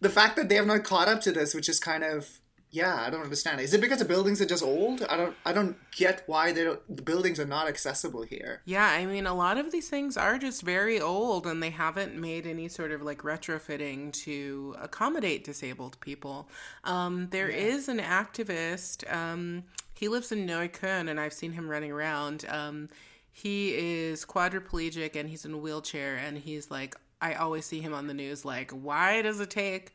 The 0.00 0.10
fact 0.10 0.34
that 0.34 0.48
they 0.48 0.56
have 0.56 0.66
not 0.66 0.82
caught 0.82 1.06
up 1.06 1.20
to 1.20 1.30
this, 1.30 1.54
which 1.54 1.68
is 1.68 1.78
kind 1.78 2.02
of 2.02 2.40
yeah, 2.70 2.96
I 2.96 3.10
don't 3.10 3.22
understand. 3.22 3.60
Is 3.60 3.72
it 3.72 3.80
because 3.80 3.98
the 3.98 4.04
buildings 4.04 4.40
are 4.40 4.46
just 4.46 4.62
old? 4.62 5.02
I 5.08 5.16
don't 5.16 5.34
I 5.44 5.52
don't 5.52 5.76
get 5.90 6.24
why 6.26 6.52
they 6.52 6.64
don't 6.64 6.80
the 6.94 7.02
buildings 7.02 7.40
are 7.40 7.46
not 7.46 7.66
accessible 7.66 8.22
here. 8.22 8.60
yeah, 8.64 8.86
I 8.86 9.06
mean, 9.06 9.26
a 9.26 9.34
lot 9.34 9.56
of 9.56 9.72
these 9.72 9.88
things 9.88 10.16
are 10.16 10.38
just 10.38 10.62
very 10.62 11.00
old 11.00 11.46
and 11.46 11.62
they 11.62 11.70
haven't 11.70 12.14
made 12.14 12.46
any 12.46 12.68
sort 12.68 12.92
of 12.92 13.02
like 13.02 13.22
retrofitting 13.22 14.12
to 14.24 14.76
accommodate 14.80 15.44
disabled 15.44 15.98
people. 16.00 16.48
Um, 16.84 17.28
there 17.30 17.48
is 17.48 17.88
an 17.88 17.98
activist, 17.98 19.10
um, 19.12 19.64
he 19.94 20.08
lives 20.08 20.30
in 20.30 20.46
Neukölln 20.46 21.08
and 21.08 21.18
I've 21.18 21.32
seen 21.32 21.52
him 21.52 21.68
running 21.68 21.90
around. 21.90 22.44
Um, 22.48 22.88
he 23.32 23.74
is 23.74 24.24
quadriplegic 24.24 25.14
and 25.14 25.28
he's 25.30 25.44
in 25.44 25.54
a 25.54 25.58
wheelchair 25.58 26.16
and 26.16 26.36
he's 26.38 26.70
like 26.70 26.96
I 27.20 27.34
always 27.34 27.66
see 27.66 27.80
him 27.80 27.94
on 27.94 28.06
the 28.08 28.14
news 28.14 28.44
like 28.44 28.70
why 28.72 29.22
does 29.22 29.38
it 29.40 29.50
take 29.50 29.94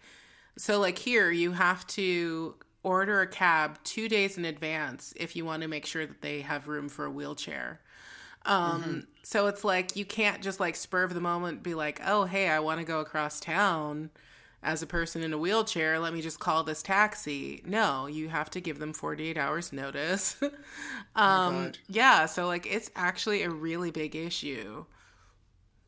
so 0.57 0.79
like 0.79 0.97
here 0.97 1.29
you 1.29 1.51
have 1.51 1.85
to 1.87 2.55
order 2.83 3.21
a 3.21 3.27
cab 3.27 3.79
2 3.83 4.07
days 4.09 4.37
in 4.37 4.45
advance 4.45 5.13
if 5.15 5.35
you 5.35 5.45
want 5.45 5.61
to 5.63 5.67
make 5.67 5.85
sure 5.85 6.05
that 6.05 6.21
they 6.21 6.41
have 6.41 6.67
room 6.67 6.89
for 6.89 7.05
a 7.05 7.11
wheelchair. 7.11 7.79
Um 8.45 9.07
so 9.23 9.47
it's 9.47 9.63
like 9.63 9.95
you 9.95 10.05
can't 10.05 10.41
just 10.43 10.59
like 10.59 10.75
spur 10.75 11.03
of 11.03 11.13
the 11.13 11.21
moment 11.21 11.63
be 11.63 11.73
like, 11.75 12.01
"Oh, 12.05 12.25
hey, 12.25 12.49
I 12.49 12.59
want 12.59 12.79
to 12.79 12.85
go 12.85 12.99
across 12.99 13.39
town." 13.39 14.09
As 14.65 14.81
a 14.81 14.87
person 14.87 15.23
in 15.23 15.33
a 15.33 15.37
wheelchair, 15.37 15.99
let 15.99 16.13
me 16.13 16.21
just 16.21 16.39
call 16.39 16.63
this 16.63 16.81
taxi. 16.81 17.61
No, 17.65 18.07
you 18.07 18.29
have 18.29 18.49
to 18.51 18.61
give 18.61 18.79
them 18.79 18.93
48 18.93 19.37
hours 19.37 19.73
notice. 19.73 20.37
um 21.15 21.65
God. 21.65 21.77
yeah, 21.89 22.25
so 22.27 22.47
like 22.47 22.65
it's 22.65 22.89
actually 22.95 23.43
a 23.43 23.49
really 23.49 23.91
big 23.91 24.15
issue. 24.15 24.85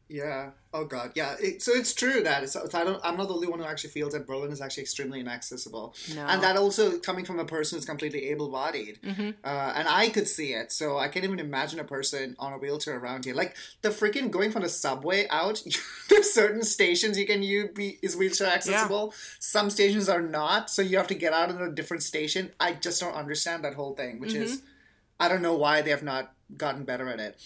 Yeah. 0.07 0.51
Oh 0.71 0.85
God. 0.85 1.13
Yeah. 1.15 1.35
It, 1.41 1.63
so 1.63 1.71
it's 1.71 1.93
true 1.93 2.21
that 2.23 2.43
it's, 2.43 2.55
I 2.55 2.83
don't. 2.83 2.99
I'm 3.03 3.17
not 3.17 3.27
the 3.27 3.33
only 3.33 3.47
one 3.47 3.59
who 3.59 3.65
actually 3.65 3.89
feels 3.89 4.13
that 4.13 4.27
Berlin 4.27 4.51
is 4.51 4.61
actually 4.61 4.83
extremely 4.83 5.19
inaccessible, 5.21 5.95
No. 6.13 6.25
and 6.27 6.43
that 6.43 6.57
also 6.57 6.99
coming 6.99 7.25
from 7.25 7.39
a 7.39 7.45
person 7.45 7.77
who's 7.77 7.85
completely 7.85 8.29
able-bodied, 8.29 8.99
Mm-hmm. 9.01 9.29
uh, 9.43 9.73
and 9.75 9.87
I 9.87 10.09
could 10.09 10.27
see 10.27 10.53
it. 10.53 10.71
So 10.71 10.97
I 10.99 11.07
can't 11.07 11.25
even 11.25 11.39
imagine 11.39 11.79
a 11.79 11.83
person 11.85 12.35
on 12.37 12.53
a 12.53 12.57
wheelchair 12.57 12.97
around 12.99 13.25
here. 13.25 13.33
Like 13.33 13.55
the 13.81 13.89
freaking 13.89 14.29
going 14.29 14.51
from 14.51 14.61
the 14.61 14.69
subway 14.69 15.27
out. 15.29 15.63
there's 16.09 16.31
certain 16.31 16.63
stations 16.63 17.17
you 17.17 17.25
can 17.25 17.41
use 17.41 17.69
be 17.73 17.97
is 18.03 18.15
wheelchair 18.15 18.47
accessible. 18.47 19.13
Some 19.39 19.69
stations 19.71 20.07
are 20.09 20.21
not, 20.21 20.69
so 20.69 20.81
you 20.83 20.97
have 20.97 21.07
to 21.07 21.15
get 21.15 21.33
out 21.33 21.49
of 21.49 21.59
a 21.61 21.71
different 21.71 22.03
station. 22.03 22.51
I 22.59 22.73
just 22.73 23.01
don't 23.01 23.15
understand 23.15 23.63
that 23.63 23.73
whole 23.73 23.95
thing, 23.95 24.19
which 24.19 24.33
is. 24.33 24.61
I 25.19 25.27
don't 25.27 25.41
know 25.41 25.55
why 25.55 25.81
they 25.81 25.91
have 25.91 26.03
not 26.03 26.33
gotten 26.57 26.83
better 26.83 27.07
at 27.09 27.19
it. 27.19 27.39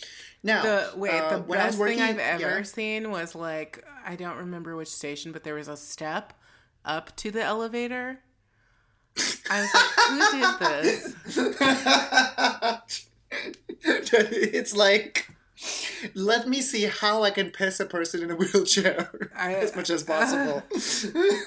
Now, 0.43 0.63
The 0.63 0.91
wait, 0.95 1.11
uh, 1.11 1.37
the 1.37 1.43
when 1.43 1.59
I 1.59 1.65
was 1.65 1.75
best 1.75 1.79
working, 1.79 1.97
thing 1.97 2.09
I've 2.09 2.19
ever 2.19 2.57
yeah. 2.57 2.63
seen 2.63 3.11
was 3.11 3.35
like 3.35 3.83
I 4.05 4.15
don't 4.15 4.37
remember 4.37 4.75
which 4.75 4.87
station, 4.89 5.31
but 5.31 5.43
there 5.43 5.55
was 5.55 5.67
a 5.67 5.77
step 5.77 6.33
up 6.85 7.15
to 7.17 7.31
the 7.31 7.43
elevator. 7.43 8.19
I 9.49 9.61
was 9.61 9.73
like, 9.73 9.91
who 10.07 10.19
did 10.39 10.59
this? 10.59 11.15
it's 13.81 14.75
like 14.75 15.27
let 16.13 16.47
me 16.47 16.61
see 16.61 16.83
how 16.85 17.23
I 17.23 17.31
can 17.31 17.51
piss 17.51 17.79
a 17.79 17.85
person 17.85 18.23
in 18.23 18.31
a 18.31 18.35
wheelchair 18.39 19.09
I- 19.35 19.55
as 19.55 19.75
much 19.75 19.89
as 19.89 20.03
possible. 20.03 20.63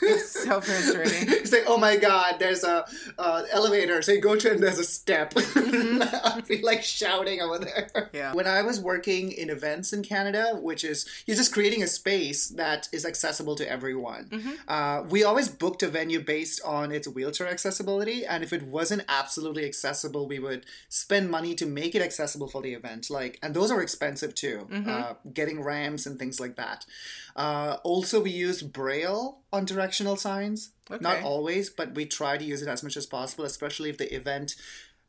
It's 0.04 0.44
so 0.44 0.60
frustrating. 0.60 1.28
it's 1.28 1.52
like, 1.52 1.64
oh 1.66 1.78
my 1.78 1.96
god, 1.96 2.36
there's 2.38 2.64
a 2.64 2.84
uh, 3.18 3.44
elevator. 3.50 4.02
So 4.02 4.12
you 4.12 4.20
go 4.20 4.36
to 4.36 4.48
it 4.48 4.54
and 4.54 4.62
there's 4.62 4.78
a 4.78 4.84
step. 4.84 5.32
I'd 5.36 6.44
be 6.48 6.60
like 6.62 6.82
shouting 6.82 7.40
over 7.40 7.58
there. 7.58 7.90
Mm-hmm. 7.94 8.16
Yeah. 8.16 8.34
When 8.34 8.46
I 8.46 8.62
was 8.62 8.80
working 8.80 9.32
in 9.32 9.48
events 9.50 9.92
in 9.92 10.02
Canada, 10.02 10.58
which 10.60 10.84
is 10.84 11.06
you're 11.26 11.36
just 11.36 11.52
creating 11.52 11.82
a 11.82 11.86
space 11.86 12.48
that 12.48 12.88
is 12.92 13.06
accessible 13.06 13.54
to 13.56 13.70
everyone. 13.70 14.26
Mm-hmm. 14.30 14.50
Uh, 14.68 15.02
we 15.08 15.24
always 15.24 15.48
booked 15.48 15.82
a 15.82 15.88
venue 15.88 16.20
based 16.20 16.60
on 16.64 16.92
its 16.92 17.06
wheelchair 17.08 17.48
accessibility, 17.48 18.26
and 18.26 18.42
if 18.42 18.52
it 18.52 18.64
wasn't 18.64 19.04
absolutely 19.08 19.64
accessible, 19.64 20.26
we 20.26 20.38
would 20.38 20.66
spend 20.88 21.30
money 21.30 21.54
to 21.54 21.66
make 21.66 21.94
it 21.94 22.02
accessible 22.02 22.48
for 22.48 22.60
the 22.62 22.74
event. 22.74 23.08
Like, 23.10 23.38
and 23.42 23.54
those 23.54 23.70
are 23.70 23.80
expensive 23.80 24.01
too. 24.10 24.66
Uh, 24.86 25.14
getting 25.32 25.62
ramps 25.62 26.06
and 26.06 26.18
things 26.18 26.40
like 26.40 26.56
that. 26.56 26.84
Uh, 27.36 27.76
also, 27.84 28.20
we 28.22 28.30
use 28.30 28.62
Braille 28.62 29.38
on 29.52 29.64
directional 29.64 30.16
signs. 30.16 30.70
Not 31.00 31.22
always, 31.22 31.70
but 31.70 31.94
we 31.94 32.04
try 32.06 32.36
to 32.36 32.44
use 32.44 32.60
it 32.62 32.68
as 32.68 32.82
much 32.82 32.96
as 32.96 33.06
possible, 33.06 33.44
especially 33.44 33.88
if 33.90 33.96
the 33.98 34.14
event 34.14 34.56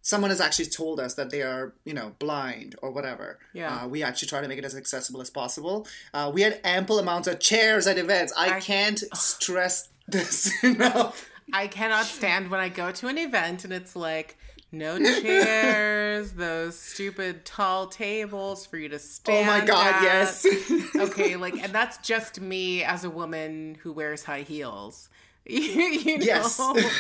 someone 0.06 0.30
has 0.30 0.42
actually 0.42 0.66
told 0.66 1.00
us 1.00 1.14
that 1.16 1.30
they 1.30 1.42
are, 1.42 1.74
you 1.86 1.94
know, 1.94 2.14
blind 2.20 2.76
or 2.82 2.92
whatever. 2.92 3.40
Yeah. 3.54 3.84
Uh, 3.84 3.88
we 3.88 4.04
actually 4.04 4.28
try 4.28 4.42
to 4.42 4.48
make 4.50 4.58
it 4.60 4.66
as 4.66 4.76
accessible 4.76 5.22
as 5.22 5.30
possible. 5.30 5.88
Uh, 6.14 6.30
we 6.34 6.42
had 6.42 6.60
ample 6.66 7.00
amounts 7.00 7.28
of 7.28 7.40
chairs 7.40 7.88
at 7.88 7.98
events. 7.98 8.34
I, 8.38 8.58
I- 8.58 8.60
can't 8.60 9.00
stress 9.16 9.90
this 10.08 10.52
enough. 10.64 11.30
I 11.54 11.68
cannot 11.68 12.06
stand 12.06 12.50
when 12.50 12.60
I 12.60 12.70
go 12.70 12.92
to 12.92 13.08
an 13.08 13.18
event 13.18 13.64
and 13.66 13.72
it's 13.74 13.96
like 13.96 14.38
no 14.74 14.98
chairs, 14.98 16.34
those 16.34 16.78
stupid 16.78 17.46
tall 17.46 17.88
tables 17.88 18.66
for 18.66 18.78
you 18.78 18.90
to 18.90 19.00
stand. 19.00 19.48
Oh 19.48 19.52
my 19.60 19.66
god, 19.66 19.96
at. 19.96 20.04
yes. 20.04 20.46
okay, 20.96 21.36
like, 21.36 21.54
and 21.62 21.72
that's 21.72 21.98
just 21.98 22.42
me 22.42 22.84
as 22.84 23.04
a 23.04 23.10
woman 23.10 23.78
who 23.82 23.94
wears 23.94 24.24
high 24.24 24.42
heels. 24.42 25.10
you 25.46 26.18
know? 26.20 26.26
Yes. 26.26 26.60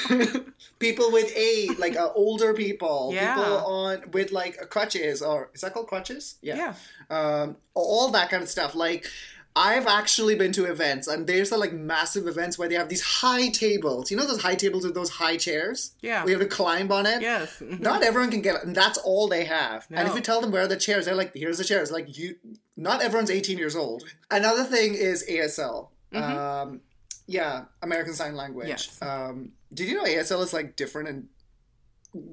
people 0.79 1.11
with 1.11 1.35
a 1.35 1.69
like 1.79 1.95
uh, 1.95 2.09
older 2.13 2.53
people, 2.53 3.11
Yeah. 3.13 3.35
people 3.35 3.57
on 3.57 4.03
with 4.11 4.31
like 4.31 4.69
crutches 4.69 5.21
or 5.21 5.49
is 5.53 5.61
that 5.61 5.73
called 5.73 5.87
crutches? 5.87 6.35
Yeah. 6.41 6.73
um, 7.09 7.55
all 7.73 8.09
that 8.11 8.29
kind 8.29 8.43
of 8.43 8.49
stuff. 8.49 8.75
Like, 8.75 9.07
I've 9.55 9.85
actually 9.85 10.35
been 10.35 10.51
to 10.53 10.65
events, 10.65 11.07
and 11.07 11.27
there's 11.27 11.51
uh, 11.51 11.57
like 11.59 11.73
massive 11.73 12.27
events 12.27 12.57
where 12.57 12.67
they 12.67 12.75
have 12.75 12.89
these 12.89 13.03
high 13.03 13.49
tables. 13.49 14.09
You 14.09 14.17
know 14.17 14.25
those 14.25 14.41
high 14.41 14.55
tables 14.55 14.83
with 14.83 14.95
those 14.95 15.11
high 15.11 15.37
chairs? 15.37 15.93
Yeah. 16.01 16.25
We 16.25 16.31
have 16.31 16.41
to 16.41 16.47
climb 16.47 16.91
on 16.91 17.05
it. 17.05 17.21
Yes. 17.21 17.61
Not 17.79 18.03
everyone 18.03 18.31
can 18.31 18.41
get 18.41 18.55
it, 18.55 18.63
and 18.63 18.75
that's 18.75 18.97
all 18.97 19.27
they 19.27 19.45
have. 19.45 19.85
And 19.91 20.07
if 20.07 20.15
you 20.15 20.21
tell 20.21 20.41
them 20.41 20.51
where 20.51 20.63
are 20.63 20.67
the 20.67 20.75
chairs, 20.75 21.05
they're 21.05 21.15
like, 21.15 21.33
"Here's 21.35 21.59
the 21.59 21.63
chairs." 21.63 21.91
Like 21.91 22.17
you, 22.17 22.35
not 22.75 23.01
everyone's 23.03 23.29
18 23.29 23.57
years 23.57 23.75
old. 23.75 24.03
Another 24.31 24.63
thing 24.63 24.95
is 24.95 25.23
ASL. 25.29 25.89
Mm-hmm. 26.11 26.37
Um, 26.37 26.81
Yeah, 27.27 27.65
American 27.81 28.13
Sign 28.13 28.35
Language. 28.35 28.67
Yes. 28.67 28.99
Um, 29.01 29.51
did 29.73 29.87
you 29.87 29.95
know 29.95 30.03
ASL 30.03 30.43
is 30.43 30.53
like 30.53 30.75
different 30.75 31.09
and 31.09 31.27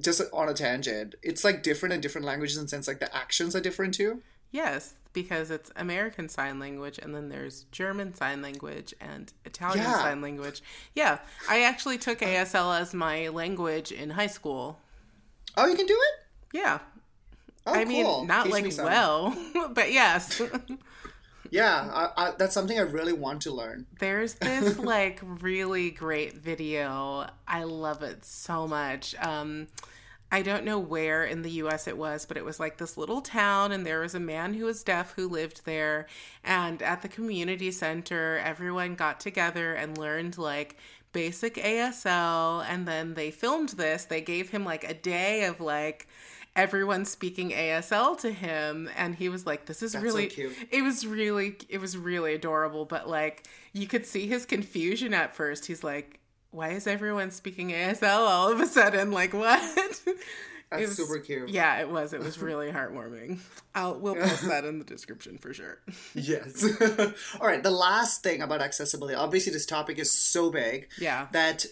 just 0.03 0.21
on 0.33 0.49
a 0.49 0.53
tangent? 0.53 1.15
It's 1.21 1.43
like 1.43 1.63
different 1.63 1.93
in 1.93 2.01
different 2.01 2.25
languages 2.25 2.57
in 2.57 2.63
the 2.63 2.69
sense 2.69 2.87
like 2.87 2.99
the 2.99 3.15
actions 3.15 3.55
are 3.55 3.61
different 3.61 3.93
too. 3.93 4.21
Yes, 4.51 4.95
because 5.13 5.51
it's 5.51 5.71
American 5.75 6.29
Sign 6.29 6.59
Language 6.59 6.99
and 6.99 7.13
then 7.15 7.29
there's 7.29 7.63
German 7.71 8.13
Sign 8.13 8.41
Language 8.41 8.93
and 9.01 9.31
Italian 9.45 9.83
Yeah. 9.83 9.99
Sign 10.01 10.21
Language. 10.21 10.61
Yeah, 10.95 11.19
I 11.49 11.63
actually 11.63 11.97
took 11.97 12.19
ASL 12.19 12.79
as 12.79 12.93
my 12.93 13.29
language 13.29 13.91
in 13.91 14.11
high 14.11 14.27
school. 14.27 14.79
Oh, 15.57 15.65
you 15.67 15.75
can 15.75 15.85
do 15.85 15.97
it. 15.97 16.57
Yeah. 16.57 16.79
Oh, 17.65 17.73
I 17.73 17.85
mean, 17.85 18.27
not 18.27 18.45
Teach 18.45 18.77
like 18.77 18.85
well, 18.85 19.35
but 19.73 19.91
yes. 19.91 20.41
Yeah, 21.51 21.89
I, 22.15 22.27
I, 22.27 22.31
that's 22.37 22.53
something 22.53 22.79
I 22.79 22.83
really 22.83 23.11
want 23.11 23.41
to 23.41 23.51
learn. 23.51 23.85
There's 23.99 24.35
this 24.35 24.79
like 24.79 25.19
really 25.21 25.91
great 25.91 26.35
video. 26.35 27.27
I 27.45 27.65
love 27.65 28.03
it 28.03 28.23
so 28.23 28.67
much. 28.67 29.15
Um 29.21 29.67
I 30.33 30.41
don't 30.41 30.63
know 30.63 30.79
where 30.79 31.25
in 31.25 31.41
the 31.41 31.51
US 31.51 31.87
it 31.87 31.97
was, 31.97 32.25
but 32.25 32.37
it 32.37 32.45
was 32.45 32.59
like 32.59 32.77
this 32.77 32.97
little 32.97 33.19
town 33.21 33.73
and 33.73 33.85
there 33.85 33.99
was 33.99 34.15
a 34.15 34.19
man 34.19 34.53
who 34.53 34.65
was 34.65 34.81
deaf 34.81 35.13
who 35.15 35.27
lived 35.27 35.65
there. 35.65 36.07
And 36.43 36.81
at 36.81 37.01
the 37.01 37.09
community 37.09 37.69
center 37.71 38.37
everyone 38.43 38.95
got 38.95 39.19
together 39.19 39.73
and 39.73 39.97
learned 39.97 40.37
like 40.37 40.77
basic 41.11 41.55
ASL 41.55 42.63
and 42.65 42.87
then 42.87 43.15
they 43.15 43.29
filmed 43.29 43.69
this. 43.69 44.05
They 44.05 44.21
gave 44.21 44.51
him 44.51 44.63
like 44.63 44.85
a 44.89 44.93
day 44.93 45.43
of 45.43 45.59
like 45.59 46.07
everyone 46.55 47.03
speaking 47.03 47.51
ASL 47.51 48.17
to 48.19 48.31
him. 48.31 48.89
And 48.95 49.15
he 49.15 49.27
was 49.27 49.45
like 49.45 49.65
this 49.65 49.83
is 49.83 49.91
That's 49.91 50.01
so 50.01 50.13
really 50.13 50.27
cute. 50.27 50.55
it 50.71 50.81
was 50.81 51.05
really 51.05 51.57
it 51.67 51.79
was 51.79 51.97
really 51.97 52.35
adorable. 52.35 52.85
But 52.85 53.09
like 53.09 53.47
you 53.73 53.85
could 53.85 54.05
see 54.05 54.27
his 54.27 54.45
confusion 54.45 55.13
at 55.13 55.35
first. 55.35 55.65
He's 55.65 55.83
like 55.83 56.20
why 56.51 56.69
is 56.69 56.85
everyone 56.87 57.31
speaking 57.31 57.69
asl 57.69 58.03
all 58.27 58.51
of 58.51 58.59
a 58.59 58.65
sudden 58.67 59.11
like 59.11 59.33
what 59.33 59.59
That's 60.69 60.83
It 60.83 60.87
was- 60.87 60.95
super 60.97 61.19
cute. 61.19 61.49
yeah 61.49 61.81
it 61.81 61.89
was 61.89 62.13
it 62.13 62.21
was 62.21 62.39
really 62.47 62.71
heartwarming 62.71 63.39
i'll 63.75 63.99
we'll 63.99 64.15
post 64.15 64.47
that 64.47 64.63
in 64.63 64.79
the 64.79 64.85
description 64.85 65.37
for 65.37 65.53
sure 65.53 65.79
Yes. 66.13 66.63
All 67.41 67.47
right. 67.47 67.61
The 67.63 67.71
last 67.71 68.23
thing 68.23 68.41
about 68.41 68.61
accessibility. 68.61 69.15
Obviously, 69.15 69.51
this 69.51 69.65
topic 69.65 69.97
is 69.99 70.11
so 70.11 70.49
big 70.49 70.87
yeah 70.97 71.27
that 71.33 71.65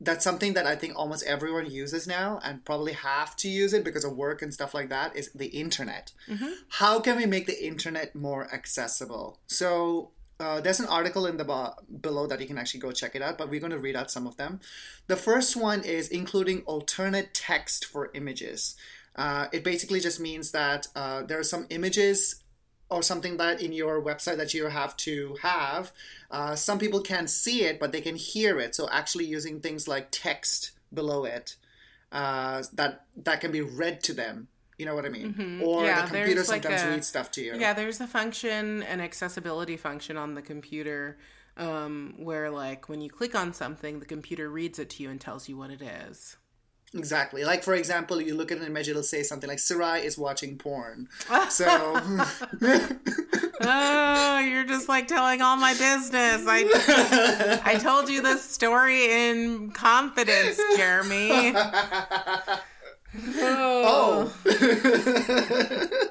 that's 0.00 0.24
something 0.24 0.54
that 0.54 0.66
I 0.66 0.76
think 0.76 0.94
almost 0.96 1.24
everyone 1.26 1.70
uses 1.70 2.06
now, 2.06 2.40
and 2.42 2.64
probably 2.64 2.92
have 2.94 3.36
to 3.36 3.48
use 3.50 3.74
it 3.74 3.84
because 3.84 4.02
of 4.02 4.16
work 4.16 4.40
and 4.40 4.52
stuff 4.54 4.72
like 4.72 4.88
that. 4.88 5.14
Is 5.14 5.30
the 5.34 5.48
internet? 5.48 6.12
Mm-hmm. 6.26 6.48
How 6.70 7.00
can 7.00 7.18
we 7.18 7.26
make 7.26 7.46
the 7.46 7.62
internet 7.64 8.14
more 8.14 8.48
accessible? 8.52 9.38
So. 9.46 10.12
Uh, 10.40 10.58
there's 10.58 10.80
an 10.80 10.86
article 10.86 11.26
in 11.26 11.36
the 11.36 11.44
bo- 11.44 11.74
below 12.00 12.26
that 12.26 12.40
you 12.40 12.46
can 12.46 12.56
actually 12.56 12.80
go 12.80 12.90
check 12.90 13.14
it 13.14 13.20
out, 13.20 13.36
but 13.36 13.50
we're 13.50 13.60
going 13.60 13.70
to 13.70 13.78
read 13.78 13.94
out 13.94 14.10
some 14.10 14.26
of 14.26 14.38
them. 14.38 14.58
The 15.06 15.16
first 15.16 15.54
one 15.54 15.84
is 15.84 16.08
including 16.08 16.62
alternate 16.62 17.34
text 17.34 17.84
for 17.84 18.10
images. 18.14 18.74
Uh, 19.14 19.48
it 19.52 19.62
basically 19.62 20.00
just 20.00 20.18
means 20.18 20.52
that 20.52 20.86
uh, 20.96 21.22
there 21.22 21.38
are 21.38 21.44
some 21.44 21.66
images 21.68 22.42
or 22.88 23.02
something 23.02 23.36
that 23.36 23.60
in 23.60 23.72
your 23.72 24.02
website 24.02 24.38
that 24.38 24.54
you 24.54 24.66
have 24.66 24.96
to 24.96 25.36
have. 25.42 25.92
Uh, 26.30 26.56
some 26.56 26.78
people 26.78 27.02
can't 27.02 27.28
see 27.28 27.64
it, 27.64 27.78
but 27.78 27.92
they 27.92 28.00
can 28.00 28.16
hear 28.16 28.58
it. 28.58 28.74
So 28.74 28.88
actually 28.90 29.26
using 29.26 29.60
things 29.60 29.86
like 29.86 30.08
text 30.10 30.72
below 30.92 31.24
it 31.24 31.56
uh, 32.12 32.62
that 32.72 33.04
that 33.24 33.40
can 33.40 33.52
be 33.52 33.60
read 33.60 34.02
to 34.04 34.14
them. 34.14 34.48
You 34.80 34.86
know 34.86 34.94
what 34.94 35.04
I 35.04 35.10
mean? 35.10 35.60
Or 35.62 35.84
Yeah, 35.84 36.00
the 36.02 36.08
computer 36.08 36.34
there's 36.36 36.48
like 36.48 36.62
sometimes 36.62 36.82
a- 36.84 36.90
reads 36.90 37.06
stuff 37.06 37.30
to 37.32 37.42
you. 37.42 37.52
yeah 37.58 37.72
there's 37.74 38.00
a 38.00 38.06
function 38.06 38.82
an 38.84 39.00
accessibility 39.00 39.76
function 39.76 40.16
on 40.16 40.34
the 40.34 40.42
computer 40.42 41.18
um, 41.58 42.14
where 42.16 42.48
like 42.50 42.88
when 42.88 43.00
you 43.02 43.10
click 43.10 43.34
on 43.34 43.52
something 43.52 44.00
the 44.00 44.06
computer 44.06 44.48
reads 44.48 44.78
it 44.78 44.88
to 44.90 45.02
you 45.02 45.10
and 45.10 45.20
tells 45.20 45.48
you 45.48 45.56
what 45.58 45.70
it 45.70 45.82
is 45.82 46.36
Exactly. 46.92 47.44
Like 47.44 47.62
for 47.62 47.74
example, 47.74 48.20
you 48.20 48.34
look 48.34 48.50
at 48.50 48.58
an 48.58 48.64
image, 48.66 48.88
it'll 48.88 49.04
say 49.04 49.22
something 49.22 49.48
like 49.48 49.60
Sarai 49.60 50.00
is 50.04 50.18
watching 50.18 50.58
porn. 50.58 51.08
So 51.48 51.66
oh, 53.62 54.38
you're 54.40 54.64
just 54.64 54.88
like 54.88 55.06
telling 55.06 55.40
all 55.40 55.54
my 55.56 55.72
business. 55.74 56.42
I 56.48 57.60
I 57.64 57.76
told 57.76 58.08
you 58.08 58.22
this 58.22 58.42
story 58.42 59.12
in 59.28 59.70
confidence, 59.70 60.60
Jeremy. 60.76 61.54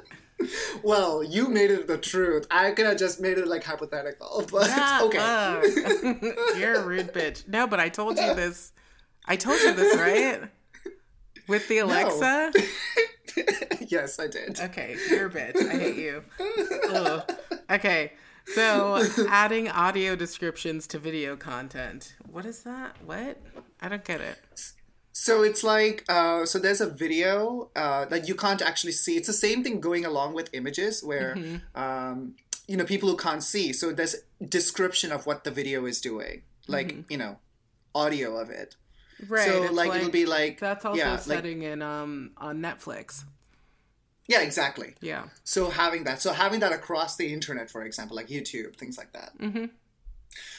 Well, 0.84 1.24
you 1.24 1.50
made 1.50 1.72
it 1.72 1.88
the 1.88 1.98
truth. 1.98 2.48
I 2.50 2.72
could 2.72 2.86
have 2.86 2.98
just 2.98 3.20
made 3.20 3.38
it 3.38 3.48
like 3.48 3.64
hypothetical, 3.64 4.46
but 4.52 4.68
Shut 4.68 5.04
okay. 5.04 5.18
up. 5.18 5.64
you're 6.58 6.76
a 6.76 6.86
rude 6.86 7.14
bitch. 7.14 7.48
No, 7.48 7.68
but 7.68 7.80
I 7.80 7.90
told 7.90 8.18
you 8.18 8.34
this. 8.36 8.72
I 9.26 9.36
told 9.36 9.60
you 9.60 9.74
this, 9.74 9.98
right? 9.98 10.42
With 11.48 11.68
the 11.68 11.80
Alexa? 11.80 12.54
yes, 13.88 14.20
I 14.20 14.28
did. 14.28 14.60
Okay, 14.60 14.96
you're 15.10 15.28
a 15.28 15.30
bitch. 15.30 15.58
I 15.58 15.78
hate 15.78 15.98
you. 15.98 16.24
Ugh. 16.90 17.32
Okay, 17.70 18.14
so 18.54 19.04
adding 19.30 19.68
audio 19.70 20.16
descriptions 20.16 20.88
to 20.88 21.00
video 21.00 21.36
content. 21.36 22.16
What 22.32 22.46
is 22.46 22.64
that? 22.64 22.96
What? 23.06 23.38
I 23.82 23.90
don't 23.90 24.06
get 24.06 24.22
it. 24.22 24.40
So 25.26 25.34
it's 25.50 25.64
like, 25.76 25.98
uh, 26.18 26.46
so 26.52 26.56
there's 26.60 26.82
a 26.82 26.90
video 27.06 27.70
uh, 27.76 28.06
that 28.12 28.22
you 28.30 28.36
can't 28.36 28.62
actually 28.62 28.94
see. 29.04 29.14
It's 29.20 29.28
the 29.28 29.40
same 29.48 29.60
thing 29.64 29.76
going 29.90 30.06
along 30.12 30.30
with 30.34 30.48
images 30.54 31.04
where, 31.10 31.32
Mm-hmm. 31.36 31.58
um, 31.86 32.36
you 32.70 32.78
know, 32.78 32.86
people 32.94 33.10
who 33.10 33.18
can't 33.18 33.44
see. 33.44 33.74
So 33.74 33.86
there's 33.92 34.16
description 34.60 35.12
of 35.12 35.26
what 35.28 35.44
the 35.44 35.52
video 35.52 35.80
is 35.92 36.00
doing, 36.00 36.44
like, 36.68 36.88
Mm-hmm. 36.90 37.12
you 37.12 37.18
know, 37.22 37.34
audio 37.94 38.38
of 38.44 38.50
it. 38.50 38.76
Right. 39.28 39.48
so 39.48 39.64
it's 39.64 39.74
like, 39.74 39.92
it'll 39.96 40.10
be 40.24 40.26
like, 40.26 40.60
that's 40.68 40.86
also 40.86 40.98
yeah, 41.02 41.12
like, 41.12 41.22
setting 41.36 41.64
in 41.64 41.82
um 41.82 42.32
on 42.38 42.62
Netflix. 42.68 43.26
yeah, 44.34 44.42
exactly. 44.50 44.90
Yeah. 45.02 45.24
So 45.44 45.70
having 45.84 46.06
that, 46.06 46.22
so 46.22 46.32
having 46.32 46.60
that 46.62 46.72
across 46.80 47.12
the 47.18 47.28
internet, 47.38 47.68
for 47.70 47.82
example, 47.90 48.16
like 48.16 48.30
YouTube, 48.38 48.72
things 48.78 48.98
like 49.02 49.12
that. 49.20 49.32
Mm-hmm. 49.38 49.66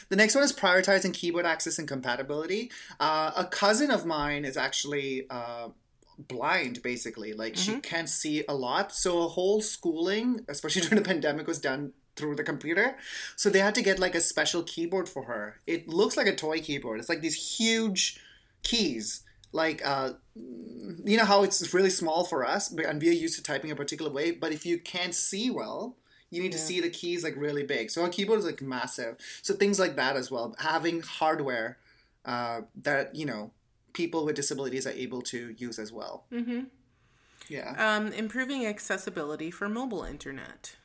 The 0.09 0.17
next 0.17 0.35
one 0.35 0.45
is 0.45 0.53
prioritizing 0.53 1.15
keyboard 1.15 1.47
access 1.47 1.79
and 1.79 1.87
compatibility. 1.87 2.71
Uh, 2.99 3.31
a 3.37 3.45
cousin 3.45 3.91
of 3.91 4.05
mine 4.05 4.45
is 4.45 4.57
actually 4.57 5.27
uh, 5.31 5.69
blind, 6.19 6.83
basically. 6.83 7.33
Like 7.33 7.57
she 7.57 7.81
can't 7.81 8.09
see 8.09 8.45
a 8.49 8.55
lot. 8.55 8.93
So 8.93 9.23
a 9.23 9.29
whole 9.29 9.61
schooling, 9.61 10.45
especially 10.49 10.83
during 10.89 11.03
the 11.03 11.09
pandemic, 11.09 11.47
was 11.47 11.61
done 11.61 11.93
through 12.17 12.37
the 12.37 12.45
computer. 12.45 12.97
So 13.37 13.51
they 13.51 13.61
had 13.61 13.75
to 13.77 13.83
get 13.83 13.99
like 13.99 14.15
a 14.15 14.21
special 14.21 14.63
keyboard 14.63 15.09
for 15.09 15.25
her. 15.25 15.61
It 15.67 15.89
looks 15.89 16.17
like 16.17 16.27
a 16.27 16.35
toy 16.35 16.61
keyboard. 16.61 17.01
It's 17.01 17.09
like 17.09 17.23
these 17.23 17.57
huge 17.59 18.21
keys. 18.63 19.23
Like 19.53 19.85
uh, 19.85 20.11
you 20.37 21.17
know 21.17 21.25
how 21.25 21.43
it's 21.43 21.75
really 21.75 21.91
small 21.91 22.25
for 22.25 22.47
us, 22.47 22.71
and 22.71 23.03
we're 23.03 23.13
used 23.13 23.37
to 23.37 23.43
typing 23.43 23.73
a 23.73 23.77
particular 23.77 24.11
way. 24.11 24.31
But 24.31 24.53
if 24.53 24.65
you 24.65 24.79
can't 24.79 25.15
see 25.15 25.51
well, 25.51 25.97
you 26.31 26.43
need 26.43 26.53
to 26.53 26.59
see 26.59 26.81
the 26.81 26.91
keys 26.91 27.25
like 27.25 27.35
really 27.37 27.65
big. 27.65 27.91
So 27.91 28.05
a 28.05 28.09
keyboard 28.09 28.39
is 28.39 28.45
like 28.45 28.63
massive. 28.63 29.17
So 29.43 29.55
things 29.55 29.79
like 29.79 29.97
that 29.97 30.17
as 30.17 30.31
well. 30.31 30.55
Having 30.59 31.03
hardware 31.03 31.79
uh, 32.25 32.63
that 32.83 33.15
you 33.15 33.27
know 33.27 33.51
people 33.93 34.25
with 34.25 34.37
disabilities 34.37 34.87
are 34.87 34.93
able 34.93 35.23
to 35.23 35.55
use 35.59 35.79
as 35.79 35.93
well. 35.93 36.25
Mm-hmm. 36.33 36.61
Yeah. 37.49 37.75
Um, 37.77 38.13
improving 38.13 38.65
accessibility 38.65 39.51
for 39.51 39.69
mobile 39.69 40.05
internet. 40.05 40.77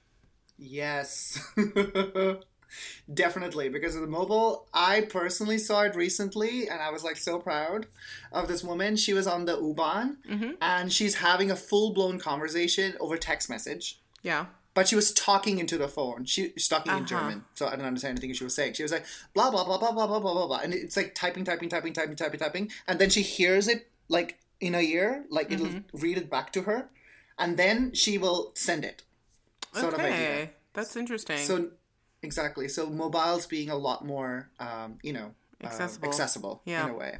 Yes. 0.58 1.39
Definitely, 3.13 3.69
because 3.69 3.95
of 3.95 4.01
the 4.01 4.08
mobile. 4.08 4.67
I 4.73 5.01
personally 5.01 5.60
saw 5.60 5.81
it 5.84 5.95
recently 5.95 6.67
and 6.67 6.81
I 6.81 6.89
was 6.89 7.03
like 7.03 7.17
so 7.17 7.38
proud 7.38 7.86
of 8.31 8.47
this 8.47 8.63
woman. 8.63 8.95
She 8.95 9.13
was 9.13 9.27
on 9.27 9.45
the 9.45 9.55
U-Bahn 9.58 10.17
and 10.60 10.91
she's 10.91 11.15
having 11.15 11.51
a 11.51 11.55
full 11.55 11.93
blown 11.93 12.19
conversation 12.19 12.95
over 12.99 13.15
text 13.17 13.49
message. 13.49 14.01
Yeah. 14.23 14.47
But 14.75 14.88
she 14.89 14.95
was 14.95 15.11
talking 15.13 15.57
into 15.57 15.77
the 15.77 15.88
phone. 15.88 16.25
She, 16.25 16.51
she's 16.53 16.67
talking 16.67 16.91
in 16.91 16.97
Uh-huh. 16.99 17.07
German, 17.07 17.45
so 17.55 17.65
I 17.67 17.75
don't 17.77 17.85
understand 17.85 18.11
anything 18.19 18.33
she 18.33 18.43
was 18.43 18.53
saying. 18.53 18.73
She 18.73 18.83
was 18.83 18.91
like 18.91 19.05
blah 19.33 19.49
blah 19.49 19.63
blah 19.65 19.77
blah 19.79 19.91
blah 19.91 20.05
blah 20.05 20.19
blah 20.19 20.33
blah 20.33 20.47
blah, 20.47 20.57
and 20.59 20.73
it's 20.73 20.95
like 20.97 21.15
typing, 21.15 21.43
typing, 21.45 21.69
typing, 21.69 21.93
typing, 21.93 22.15
typing, 22.15 22.39
typing, 22.39 22.71
and 22.88 22.99
then 22.99 23.09
she 23.09 23.21
hears 23.23 23.67
it 23.67 23.88
like 24.09 24.38
in 24.59 24.75
a 24.75 24.81
ear, 24.81 25.25
like 25.29 25.51
it'll 25.51 25.65
Mm-hmm. 25.67 25.97
read 25.97 26.17
it 26.17 26.29
back 26.29 26.51
to 26.53 26.61
her, 26.63 26.89
and 27.39 27.57
then 27.57 27.93
she 27.93 28.17
will 28.17 28.51
send 28.53 28.85
it. 28.85 29.01
Sort 29.73 29.93
of 29.93 29.99
idea. 29.99 30.13
okay. 30.13 30.49
That's 30.73 30.95
interesting. 30.95 31.38
So 31.39 31.69
exactly. 32.21 32.67
So 32.67 32.89
mobiles 32.89 33.45
being 33.47 33.69
a 33.69 33.75
lot 33.77 34.05
more, 34.05 34.49
um, 34.59 34.97
you 35.03 35.13
know, 35.13 35.33
uh, 35.63 35.67
Accessible. 35.67 36.07
accessible 36.09 36.61
Yeah. 36.65 36.85
in 36.85 36.91
a 36.91 36.97
way. 36.97 37.17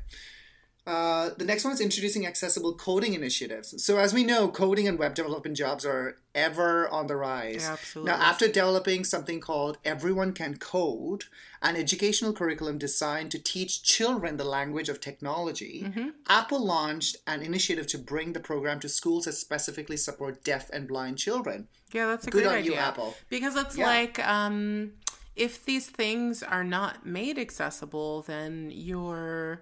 Uh, 0.88 1.32
the 1.38 1.46
next 1.46 1.64
one 1.64 1.74
is 1.74 1.82
introducing 1.82 2.28
accessible 2.28 2.74
coding 2.76 3.16
initiatives. 3.16 3.84
So 3.84 3.98
as 3.98 4.14
we 4.14 4.24
know, 4.24 4.48
coding 4.50 4.88
and 4.88 5.00
web 5.00 5.16
development 5.16 5.58
jobs 5.58 5.84
are 5.84 6.18
ever 6.36 6.88
on 6.90 7.08
the 7.08 7.16
rise. 7.16 7.66
Absolutely. 7.68 8.12
Now, 8.12 8.18
after 8.20 8.46
developing 8.48 9.04
something 9.04 9.40
called 9.40 9.80
Everyone 9.84 10.32
Can 10.32 10.58
Code, 10.58 11.24
an 11.64 11.76
educational 11.76 12.34
curriculum 12.34 12.78
designed 12.78 13.32
to 13.32 13.40
teach 13.40 13.82
children 13.82 14.38
the 14.38 14.44
language 14.44 14.88
of 14.90 15.02
technology, 15.02 15.84
Mm-hmm. 15.86 16.10
Apple 16.30 16.64
launched 16.64 17.18
an 17.26 17.42
initiative 17.42 17.88
to 17.88 17.98
bring 17.98 18.34
the 18.34 18.40
program 18.40 18.80
to 18.82 18.90
schools 18.90 19.26
that 19.26 19.34
specifically 19.34 19.98
support 19.98 20.44
deaf 20.44 20.70
and 20.72 20.88
blind 20.88 21.18
children. 21.18 21.68
yeah, 21.94 22.06
that's 22.08 22.28
a 22.28 22.30
Good 22.30 22.46
on 22.46 22.56
idea. 22.56 22.72
you, 22.74 22.78
Apple. 22.78 23.16
Because 23.30 23.56
it's 23.56 23.76
Yeah. 23.78 23.88
like 23.88 24.20
um 24.28 24.92
if 25.36 25.66
these 25.66 25.88
things 25.90 26.44
are 26.44 26.64
not 26.64 27.06
made 27.06 27.38
accessible, 27.40 28.22
then 28.22 28.70
you're 28.72 29.62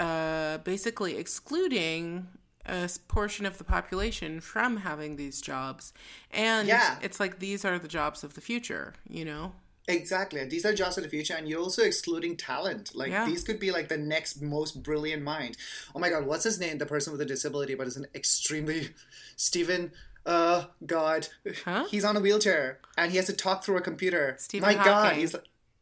uh, 0.00 0.58
basically 0.58 1.16
excluding 1.16 2.26
a 2.66 2.88
portion 3.08 3.46
of 3.46 3.58
the 3.58 3.64
population 3.64 4.40
from 4.40 4.78
having 4.78 5.16
these 5.16 5.40
jobs. 5.40 5.92
And 6.30 6.66
yeah. 6.66 6.98
it's 7.02 7.20
like 7.20 7.38
these 7.38 7.64
are 7.64 7.78
the 7.78 7.88
jobs 7.88 8.24
of 8.24 8.34
the 8.34 8.40
future, 8.40 8.94
you 9.08 9.24
know? 9.24 9.52
Exactly. 9.88 10.44
These 10.44 10.64
are 10.64 10.72
jobs 10.72 10.96
of 10.98 11.04
the 11.04 11.10
future, 11.10 11.34
and 11.34 11.48
you're 11.48 11.60
also 11.60 11.82
excluding 11.82 12.36
talent. 12.36 12.94
Like 12.94 13.10
yeah. 13.10 13.26
these 13.26 13.42
could 13.42 13.58
be 13.58 13.72
like 13.72 13.88
the 13.88 13.96
next 13.96 14.40
most 14.40 14.82
brilliant 14.82 15.22
mind. 15.22 15.56
Oh 15.94 15.98
my 15.98 16.10
god, 16.10 16.26
what's 16.26 16.44
his 16.44 16.60
name? 16.60 16.78
The 16.78 16.86
person 16.86 17.12
with 17.12 17.20
a 17.20 17.24
disability, 17.24 17.74
but 17.74 17.86
is 17.86 17.96
an 17.96 18.06
extremely 18.14 18.90
Stephen. 19.36 19.92
Uh, 20.26 20.64
God, 20.84 21.28
huh? 21.64 21.86
he's 21.88 22.04
on 22.04 22.14
a 22.14 22.20
wheelchair 22.20 22.78
and 22.98 23.10
he 23.10 23.16
has 23.16 23.24
to 23.26 23.32
talk 23.32 23.64
through 23.64 23.78
a 23.78 23.80
computer. 23.80 24.36
Stephen 24.38 24.68
my 24.68 24.74
Hawking. 24.74 24.92
God, 24.92 25.16
he's 25.16 25.34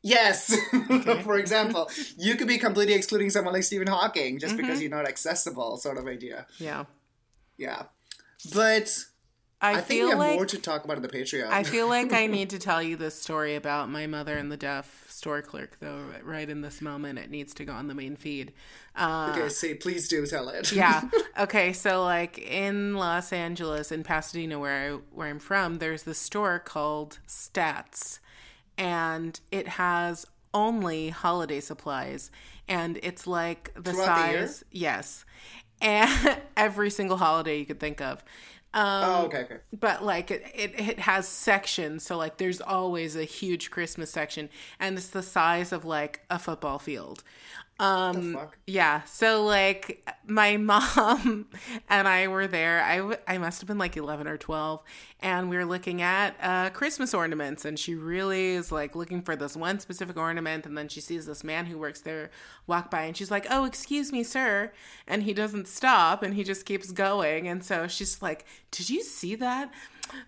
Yes. 0.08 0.56
Okay. 0.74 1.22
For 1.22 1.38
example, 1.38 1.90
you 2.16 2.36
could 2.36 2.48
be 2.48 2.58
completely 2.58 2.94
excluding 2.94 3.30
someone 3.30 3.54
like 3.54 3.64
Stephen 3.64 3.88
Hawking 3.88 4.38
just 4.38 4.54
mm-hmm. 4.54 4.62
because 4.62 4.80
you're 4.80 4.90
not 4.90 5.06
accessible, 5.06 5.76
sort 5.76 5.98
of 5.98 6.06
idea. 6.06 6.46
Yeah. 6.58 6.84
Yeah. 7.56 7.84
But 8.54 9.04
I, 9.60 9.74
I 9.74 9.80
think 9.80 10.04
we 10.04 10.10
have 10.10 10.18
like, 10.18 10.34
more 10.36 10.46
to 10.46 10.58
talk 10.58 10.84
about 10.84 10.96
in 10.96 11.02
the 11.02 11.08
Patreon. 11.08 11.48
I 11.48 11.64
feel 11.64 11.88
like 11.88 12.12
I 12.12 12.26
need 12.38 12.50
to 12.50 12.58
tell 12.58 12.80
you 12.80 12.96
this 12.96 13.20
story 13.20 13.56
about 13.56 13.90
my 13.90 14.06
mother 14.06 14.36
and 14.36 14.52
the 14.52 14.56
deaf 14.56 15.06
store 15.08 15.42
clerk, 15.42 15.78
though. 15.80 16.00
Right 16.22 16.48
in 16.48 16.60
this 16.60 16.80
moment, 16.80 17.18
it 17.18 17.28
needs 17.28 17.52
to 17.54 17.64
go 17.64 17.72
on 17.72 17.88
the 17.88 17.94
main 17.94 18.14
feed. 18.14 18.52
Uh, 18.94 19.34
okay, 19.36 19.48
say 19.48 19.74
please 19.74 20.06
do 20.06 20.24
tell 20.26 20.48
it. 20.48 20.72
yeah. 20.72 21.02
Okay, 21.38 21.72
so 21.72 22.02
like 22.02 22.38
in 22.38 22.94
Los 22.94 23.32
Angeles, 23.32 23.92
in 23.92 24.02
Pasadena, 24.02 24.58
where 24.58 24.92
I 24.92 24.98
where 25.12 25.28
I'm 25.28 25.38
from, 25.38 25.78
there's 25.78 26.04
this 26.04 26.18
store 26.18 26.58
called 26.58 27.18
Stats, 27.26 28.20
and 28.78 29.38
it 29.50 29.68
has 29.68 30.26
only 30.54 31.10
holiday 31.10 31.60
supplies, 31.60 32.30
and 32.68 32.98
it's 33.02 33.26
like 33.26 33.72
the 33.74 33.92
Throughout 33.92 34.06
size. 34.06 34.60
The 34.60 34.78
yes, 34.78 35.24
and 35.82 36.38
every 36.56 36.90
single 36.90 37.18
holiday 37.18 37.58
you 37.58 37.66
could 37.66 37.80
think 37.80 38.00
of. 38.00 38.24
Um, 38.74 39.04
oh, 39.04 39.24
okay, 39.26 39.38
okay. 39.40 39.56
But 39.78 40.04
like 40.04 40.30
it, 40.30 40.44
it, 40.54 40.78
it 40.78 40.98
has 41.00 41.26
sections, 41.26 42.04
so 42.04 42.16
like 42.16 42.38
there's 42.38 42.60
always 42.60 43.16
a 43.16 43.24
huge 43.24 43.70
Christmas 43.70 44.10
section, 44.10 44.48
and 44.78 44.96
it's 44.96 45.08
the 45.08 45.22
size 45.22 45.72
of 45.72 45.84
like 45.84 46.20
a 46.30 46.38
football 46.38 46.78
field. 46.78 47.22
Um, 47.80 48.36
yeah. 48.66 49.02
So 49.04 49.44
like 49.44 50.06
my 50.26 50.56
mom 50.58 51.46
and 51.88 52.08
I 52.08 52.28
were 52.28 52.46
there. 52.46 52.82
I, 52.82 52.96
w- 52.98 53.16
I 53.26 53.38
must 53.38 53.60
have 53.60 53.68
been 53.68 53.78
like 53.78 53.96
11 53.96 54.26
or 54.26 54.36
12 54.36 54.82
and 55.20 55.50
we 55.50 55.56
were 55.56 55.64
looking 55.64 56.00
at 56.00 56.36
uh, 56.40 56.70
Christmas 56.70 57.12
ornaments 57.12 57.64
and 57.64 57.78
she 57.78 57.94
really 57.94 58.50
is 58.50 58.70
like 58.70 58.94
looking 58.94 59.20
for 59.20 59.34
this 59.34 59.56
one 59.56 59.80
specific 59.80 60.16
ornament 60.16 60.64
and 60.64 60.78
then 60.78 60.88
she 60.88 61.00
sees 61.00 61.26
this 61.26 61.42
man 61.42 61.66
who 61.66 61.76
works 61.78 62.00
there 62.00 62.30
walk 62.66 62.90
by 62.90 63.02
and 63.02 63.16
she's 63.16 63.30
like, 63.30 63.46
"Oh, 63.50 63.64
excuse 63.64 64.12
me, 64.12 64.22
sir." 64.22 64.72
And 65.06 65.24
he 65.24 65.32
doesn't 65.32 65.66
stop 65.66 66.22
and 66.22 66.34
he 66.34 66.44
just 66.44 66.66
keeps 66.66 66.92
going 66.92 67.48
and 67.48 67.64
so 67.64 67.88
she's 67.88 68.22
like, 68.22 68.46
"Did 68.70 68.90
you 68.90 69.02
see 69.02 69.34
that?" 69.36 69.72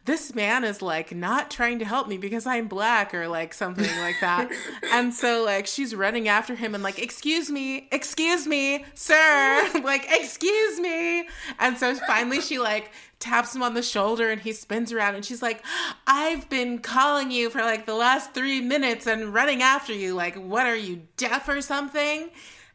this 0.05 0.35
man 0.35 0.65
is 0.65 0.83
like 0.83 1.15
not 1.15 1.51
trying 1.51 1.79
to 1.79 1.85
help 1.85 2.09
me 2.09 2.19
because 2.19 2.47
I'm 2.47 2.69
black 2.69 3.15
or 3.15 3.29
like 3.29 3.55
something 3.55 3.91
like 4.01 4.17
that. 4.21 4.51
and 4.93 5.13
so 5.15 5.45
like 5.45 5.67
she's 5.67 5.95
running 5.95 6.29
after 6.29 6.55
him 6.55 6.75
and 6.75 6.83
like, 6.83 6.99
excuse 6.99 7.51
me, 7.51 7.89
excuse 7.93 8.47
me, 8.47 8.85
sir, 8.95 9.71
like, 9.85 10.07
excuse 10.11 10.81
me. 10.81 11.29
And 11.59 11.79
so 11.79 11.95
finally 12.07 12.41
she 12.41 12.59
like 12.59 12.93
taps 13.21 13.55
him 13.55 13.63
on 13.63 13.75
the 13.75 13.83
shoulder 13.83 14.31
and 14.31 14.41
he 14.41 14.53
spins 14.53 14.93
around 14.93 15.15
and 15.15 15.25
she's 15.25 15.43
like, 15.43 15.65
I've 16.07 16.49
been 16.49 16.79
calling 16.79 17.31
you 17.31 17.51
for 17.51 17.61
like 17.61 17.87
the 17.87 17.95
last 17.95 18.35
three 18.35 18.61
minutes 18.61 19.07
and 19.07 19.33
running 19.33 19.63
after 19.63 19.93
you. 19.93 20.15
Like, 20.15 20.35
what 20.37 20.67
are 20.67 20.77
you, 20.77 21.03
deaf 21.17 21.49
or 21.49 21.61
something? 21.61 22.31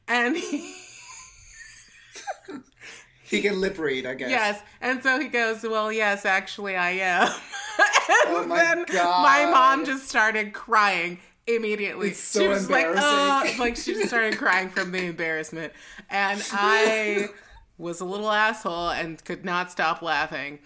And 0.08 0.38
he 0.38 0.74
he 3.24 3.42
can 3.42 3.60
lip 3.60 3.80
read, 3.80 4.06
I 4.06 4.14
guess. 4.14 4.30
Yes. 4.30 4.62
And 4.82 5.02
so 5.02 5.20
he 5.20 5.28
goes, 5.28 5.64
Well, 5.64 5.92
yes, 5.92 6.26
actually, 6.26 6.76
I 6.76 6.92
am. 6.92 7.28
and 7.28 7.34
oh 8.28 8.46
my 8.48 8.56
then 8.56 8.86
God. 8.86 9.24
my 9.24 9.52
mom 9.52 9.86
just 9.86 10.08
started 10.08 10.54
crying 10.54 11.20
immediately. 11.48 12.10
It's 12.10 12.20
so 12.20 12.42
she 12.42 12.48
was 12.48 12.70
like, 12.70 12.86
oh, 12.88 13.56
like 13.60 13.76
she 13.76 13.94
just 13.94 14.08
started 14.08 14.38
crying 14.38 14.70
from 14.70 14.92
the 14.92 15.06
embarrassment. 15.06 15.74
And 16.10 16.42
I 16.52 17.30
was 17.78 18.00
a 18.00 18.06
little 18.06 18.32
asshole 18.32 18.90
and 18.90 19.24
could 19.24 19.44
not 19.44 19.72
stop 19.72 20.02
laughing. 20.02 20.60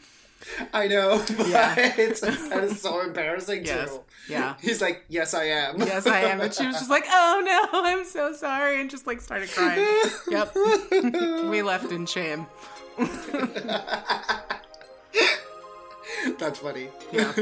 I 0.73 0.87
know, 0.87 1.23
but 1.37 1.47
yeah. 1.47 1.75
it's, 1.77 2.21
that 2.21 2.63
is 2.63 2.81
so 2.81 3.01
embarrassing 3.01 3.65
yes. 3.65 3.89
too. 3.89 4.01
Yeah. 4.29 4.55
He's 4.61 4.81
like, 4.81 5.03
Yes, 5.09 5.33
I 5.33 5.45
am. 5.45 5.79
Yes, 5.79 6.07
I 6.07 6.21
am. 6.21 6.39
And 6.39 6.53
she 6.53 6.65
was 6.65 6.75
just 6.75 6.89
like, 6.89 7.05
Oh 7.09 7.41
no, 7.43 7.83
I'm 7.83 8.05
so 8.05 8.33
sorry. 8.33 8.79
And 8.79 8.89
just 8.89 9.07
like 9.07 9.21
started 9.21 9.49
crying. 9.49 9.85
yep. 10.29 10.55
we 11.49 11.61
left 11.61 11.91
in 11.91 12.05
shame. 12.05 12.45
That's 16.37 16.59
funny. 16.59 16.89
Yeah. 17.11 17.33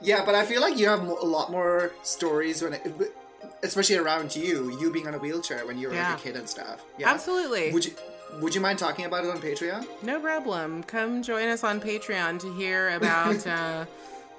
yeah, 0.00 0.24
but 0.24 0.34
I 0.34 0.44
feel 0.44 0.60
like 0.60 0.78
you 0.78 0.88
have 0.88 1.06
a 1.06 1.12
lot 1.12 1.50
more 1.50 1.92
stories 2.02 2.62
when 2.62 2.74
it, 2.74 3.14
especially 3.62 3.96
around 3.96 4.34
you, 4.34 4.76
you 4.78 4.90
being 4.90 5.06
on 5.06 5.14
a 5.14 5.18
wheelchair 5.18 5.66
when 5.66 5.78
you 5.78 5.88
were 5.88 5.94
yeah. 5.94 6.10
like 6.10 6.20
a 6.20 6.22
kid 6.22 6.36
and 6.36 6.48
stuff. 6.48 6.84
Yeah. 6.98 7.10
Absolutely. 7.10 7.72
Would 7.72 7.84
you 7.84 7.92
would 8.40 8.54
you 8.54 8.60
mind 8.60 8.78
talking 8.78 9.04
about 9.04 9.24
it 9.24 9.30
on 9.30 9.38
Patreon? 9.38 9.86
No 10.02 10.20
problem. 10.20 10.82
Come 10.82 11.22
join 11.22 11.48
us 11.48 11.64
on 11.64 11.80
Patreon 11.80 12.40
to 12.40 12.52
hear 12.54 12.90
about 12.90 13.46
uh, 13.46 13.86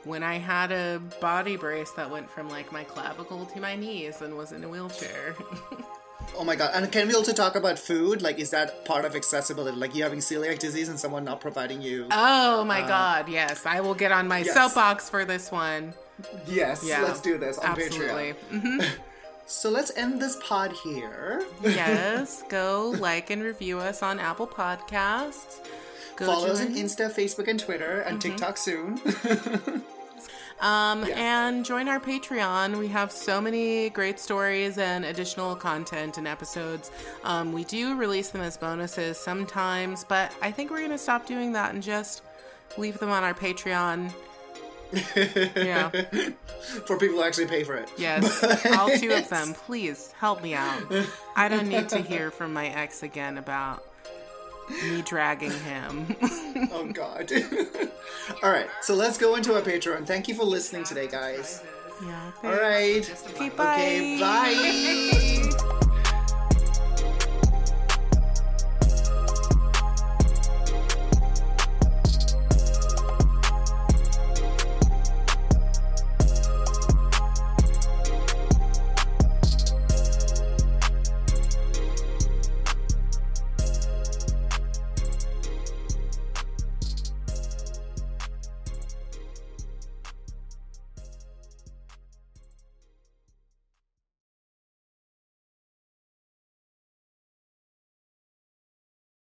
when 0.04 0.24
I 0.24 0.38
had 0.38 0.72
a 0.72 1.02
body 1.20 1.58
brace 1.58 1.92
that 1.92 2.10
went 2.10 2.30
from 2.30 2.50
like 2.50 2.72
my 2.72 2.84
clavicle 2.84 3.46
to 3.46 3.60
my 3.60 3.76
knees 3.76 4.22
and 4.22 4.38
was 4.38 4.52
in 4.52 4.64
a 4.64 4.70
wheelchair. 4.70 5.36
oh 6.38 6.44
my 6.44 6.56
god! 6.56 6.72
And 6.74 6.92
can 6.92 7.08
we 7.08 7.16
also 7.16 7.34
talk 7.34 7.56
about 7.56 7.80
food? 7.80 8.22
Like, 8.22 8.40
is 8.40 8.52
that 8.52 8.86
part 8.86 9.06
of 9.06 9.16
accessibility? 9.16 9.78
Like, 9.78 9.96
you 9.96 10.04
having 10.04 10.20
celiac 10.20 10.60
disease 10.60 10.90
and 10.90 11.00
someone 11.00 11.24
not 11.24 11.42
providing 11.42 11.82
you? 11.82 12.08
Oh 12.12 12.64
my 12.64 12.82
uh, 12.82 12.88
god! 12.88 13.30
Yes, 13.30 13.66
I 13.66 13.82
will 13.82 13.96
get 13.96 14.12
on 14.12 14.28
my 14.28 14.40
yes. 14.40 14.54
soapbox 14.54 15.10
for 15.10 15.26
this 15.26 15.52
one. 15.52 15.94
Yes, 16.48 16.84
yeah. 16.84 17.04
let's 17.04 17.22
do 17.22 17.38
this 17.38 17.58
on 17.58 17.66
Absolutely. 17.66 18.34
Patreon. 18.52 18.62
Mm-hmm. 18.62 19.02
So 19.50 19.70
let's 19.70 19.96
end 19.96 20.22
this 20.22 20.36
pod 20.44 20.74
here. 20.74 21.46
yes, 21.64 22.44
go 22.50 22.94
like 23.00 23.30
and 23.30 23.42
review 23.42 23.80
us 23.80 24.04
on 24.04 24.20
Apple 24.20 24.46
Podcasts. 24.46 25.62
Go 26.18 26.26
Follow 26.26 26.48
us 26.48 26.60
on 26.60 26.76
Insta, 26.76 27.10
Facebook, 27.10 27.48
and 27.48 27.58
Twitter, 27.58 28.02
and 28.02 28.20
mm-hmm. 28.20 28.30
TikTok 28.32 28.58
soon. 28.58 29.00
um, 30.60 31.08
yeah. 31.08 31.46
And 31.46 31.64
join 31.64 31.88
our 31.88 32.00
Patreon. 32.00 32.78
We 32.78 32.90
have 32.90 33.10
so 33.10 33.40
many 33.40 33.90
great 33.92 34.20
stories 34.20 34.78
and 34.78 35.06
additional 35.06 35.56
content 35.56 36.18
and 36.18 36.28
episodes. 36.28 36.92
Um, 37.24 37.54
we 37.54 37.64
do 37.64 37.96
release 37.96 38.30
them 38.30 38.42
as 38.42 38.58
bonuses 38.58 39.18
sometimes, 39.18 40.04
but 40.04 40.34
I 40.42 40.52
think 40.52 40.72
we're 40.72 40.80
going 40.80 40.92
to 40.92 40.98
stop 40.98 41.26
doing 41.26 41.54
that 41.54 41.74
and 41.74 41.82
just 41.82 42.22
leave 42.78 43.00
them 43.00 43.12
on 43.12 43.24
our 43.24 43.34
Patreon 43.34 44.12
yeah. 44.94 45.90
For 46.86 46.98
people 46.98 47.18
who 47.18 47.24
actually 47.24 47.48
pay 47.48 47.64
for 47.64 47.76
it. 47.76 47.90
Yes. 47.98 48.44
All 48.78 48.90
two 48.98 49.12
of 49.12 49.30
them. 49.30 49.54
Please 49.54 50.12
help 50.20 50.44
me 50.44 50.54
out. 50.54 50.84
I 51.36 51.48
don't 51.48 51.68
need 51.68 51.88
to 51.90 52.00
hear 52.00 52.30
from 52.38 52.52
my 52.52 52.68
ex 52.68 53.04
again 53.04 53.38
about 53.38 53.86
me 54.84 55.02
dragging 55.04 55.52
him. 55.52 56.14
oh 56.74 56.90
God. 56.92 57.32
All 58.44 58.50
right. 58.52 58.68
So 58.82 58.96
let's 58.96 59.18
go 59.18 59.36
into 59.36 59.56
our 59.56 59.62
Patreon. 59.62 60.06
Thank 60.06 60.28
you 60.28 60.36
for 60.36 60.44
listening 60.44 60.84
today, 60.84 61.08
guys. 61.08 61.64
Yeah. 62.04 62.32
All 62.44 62.52
right. 62.52 63.10
Okay, 63.30 63.50
bye. 63.50 63.74
Okay, 63.76 64.20
bye. 64.20 65.64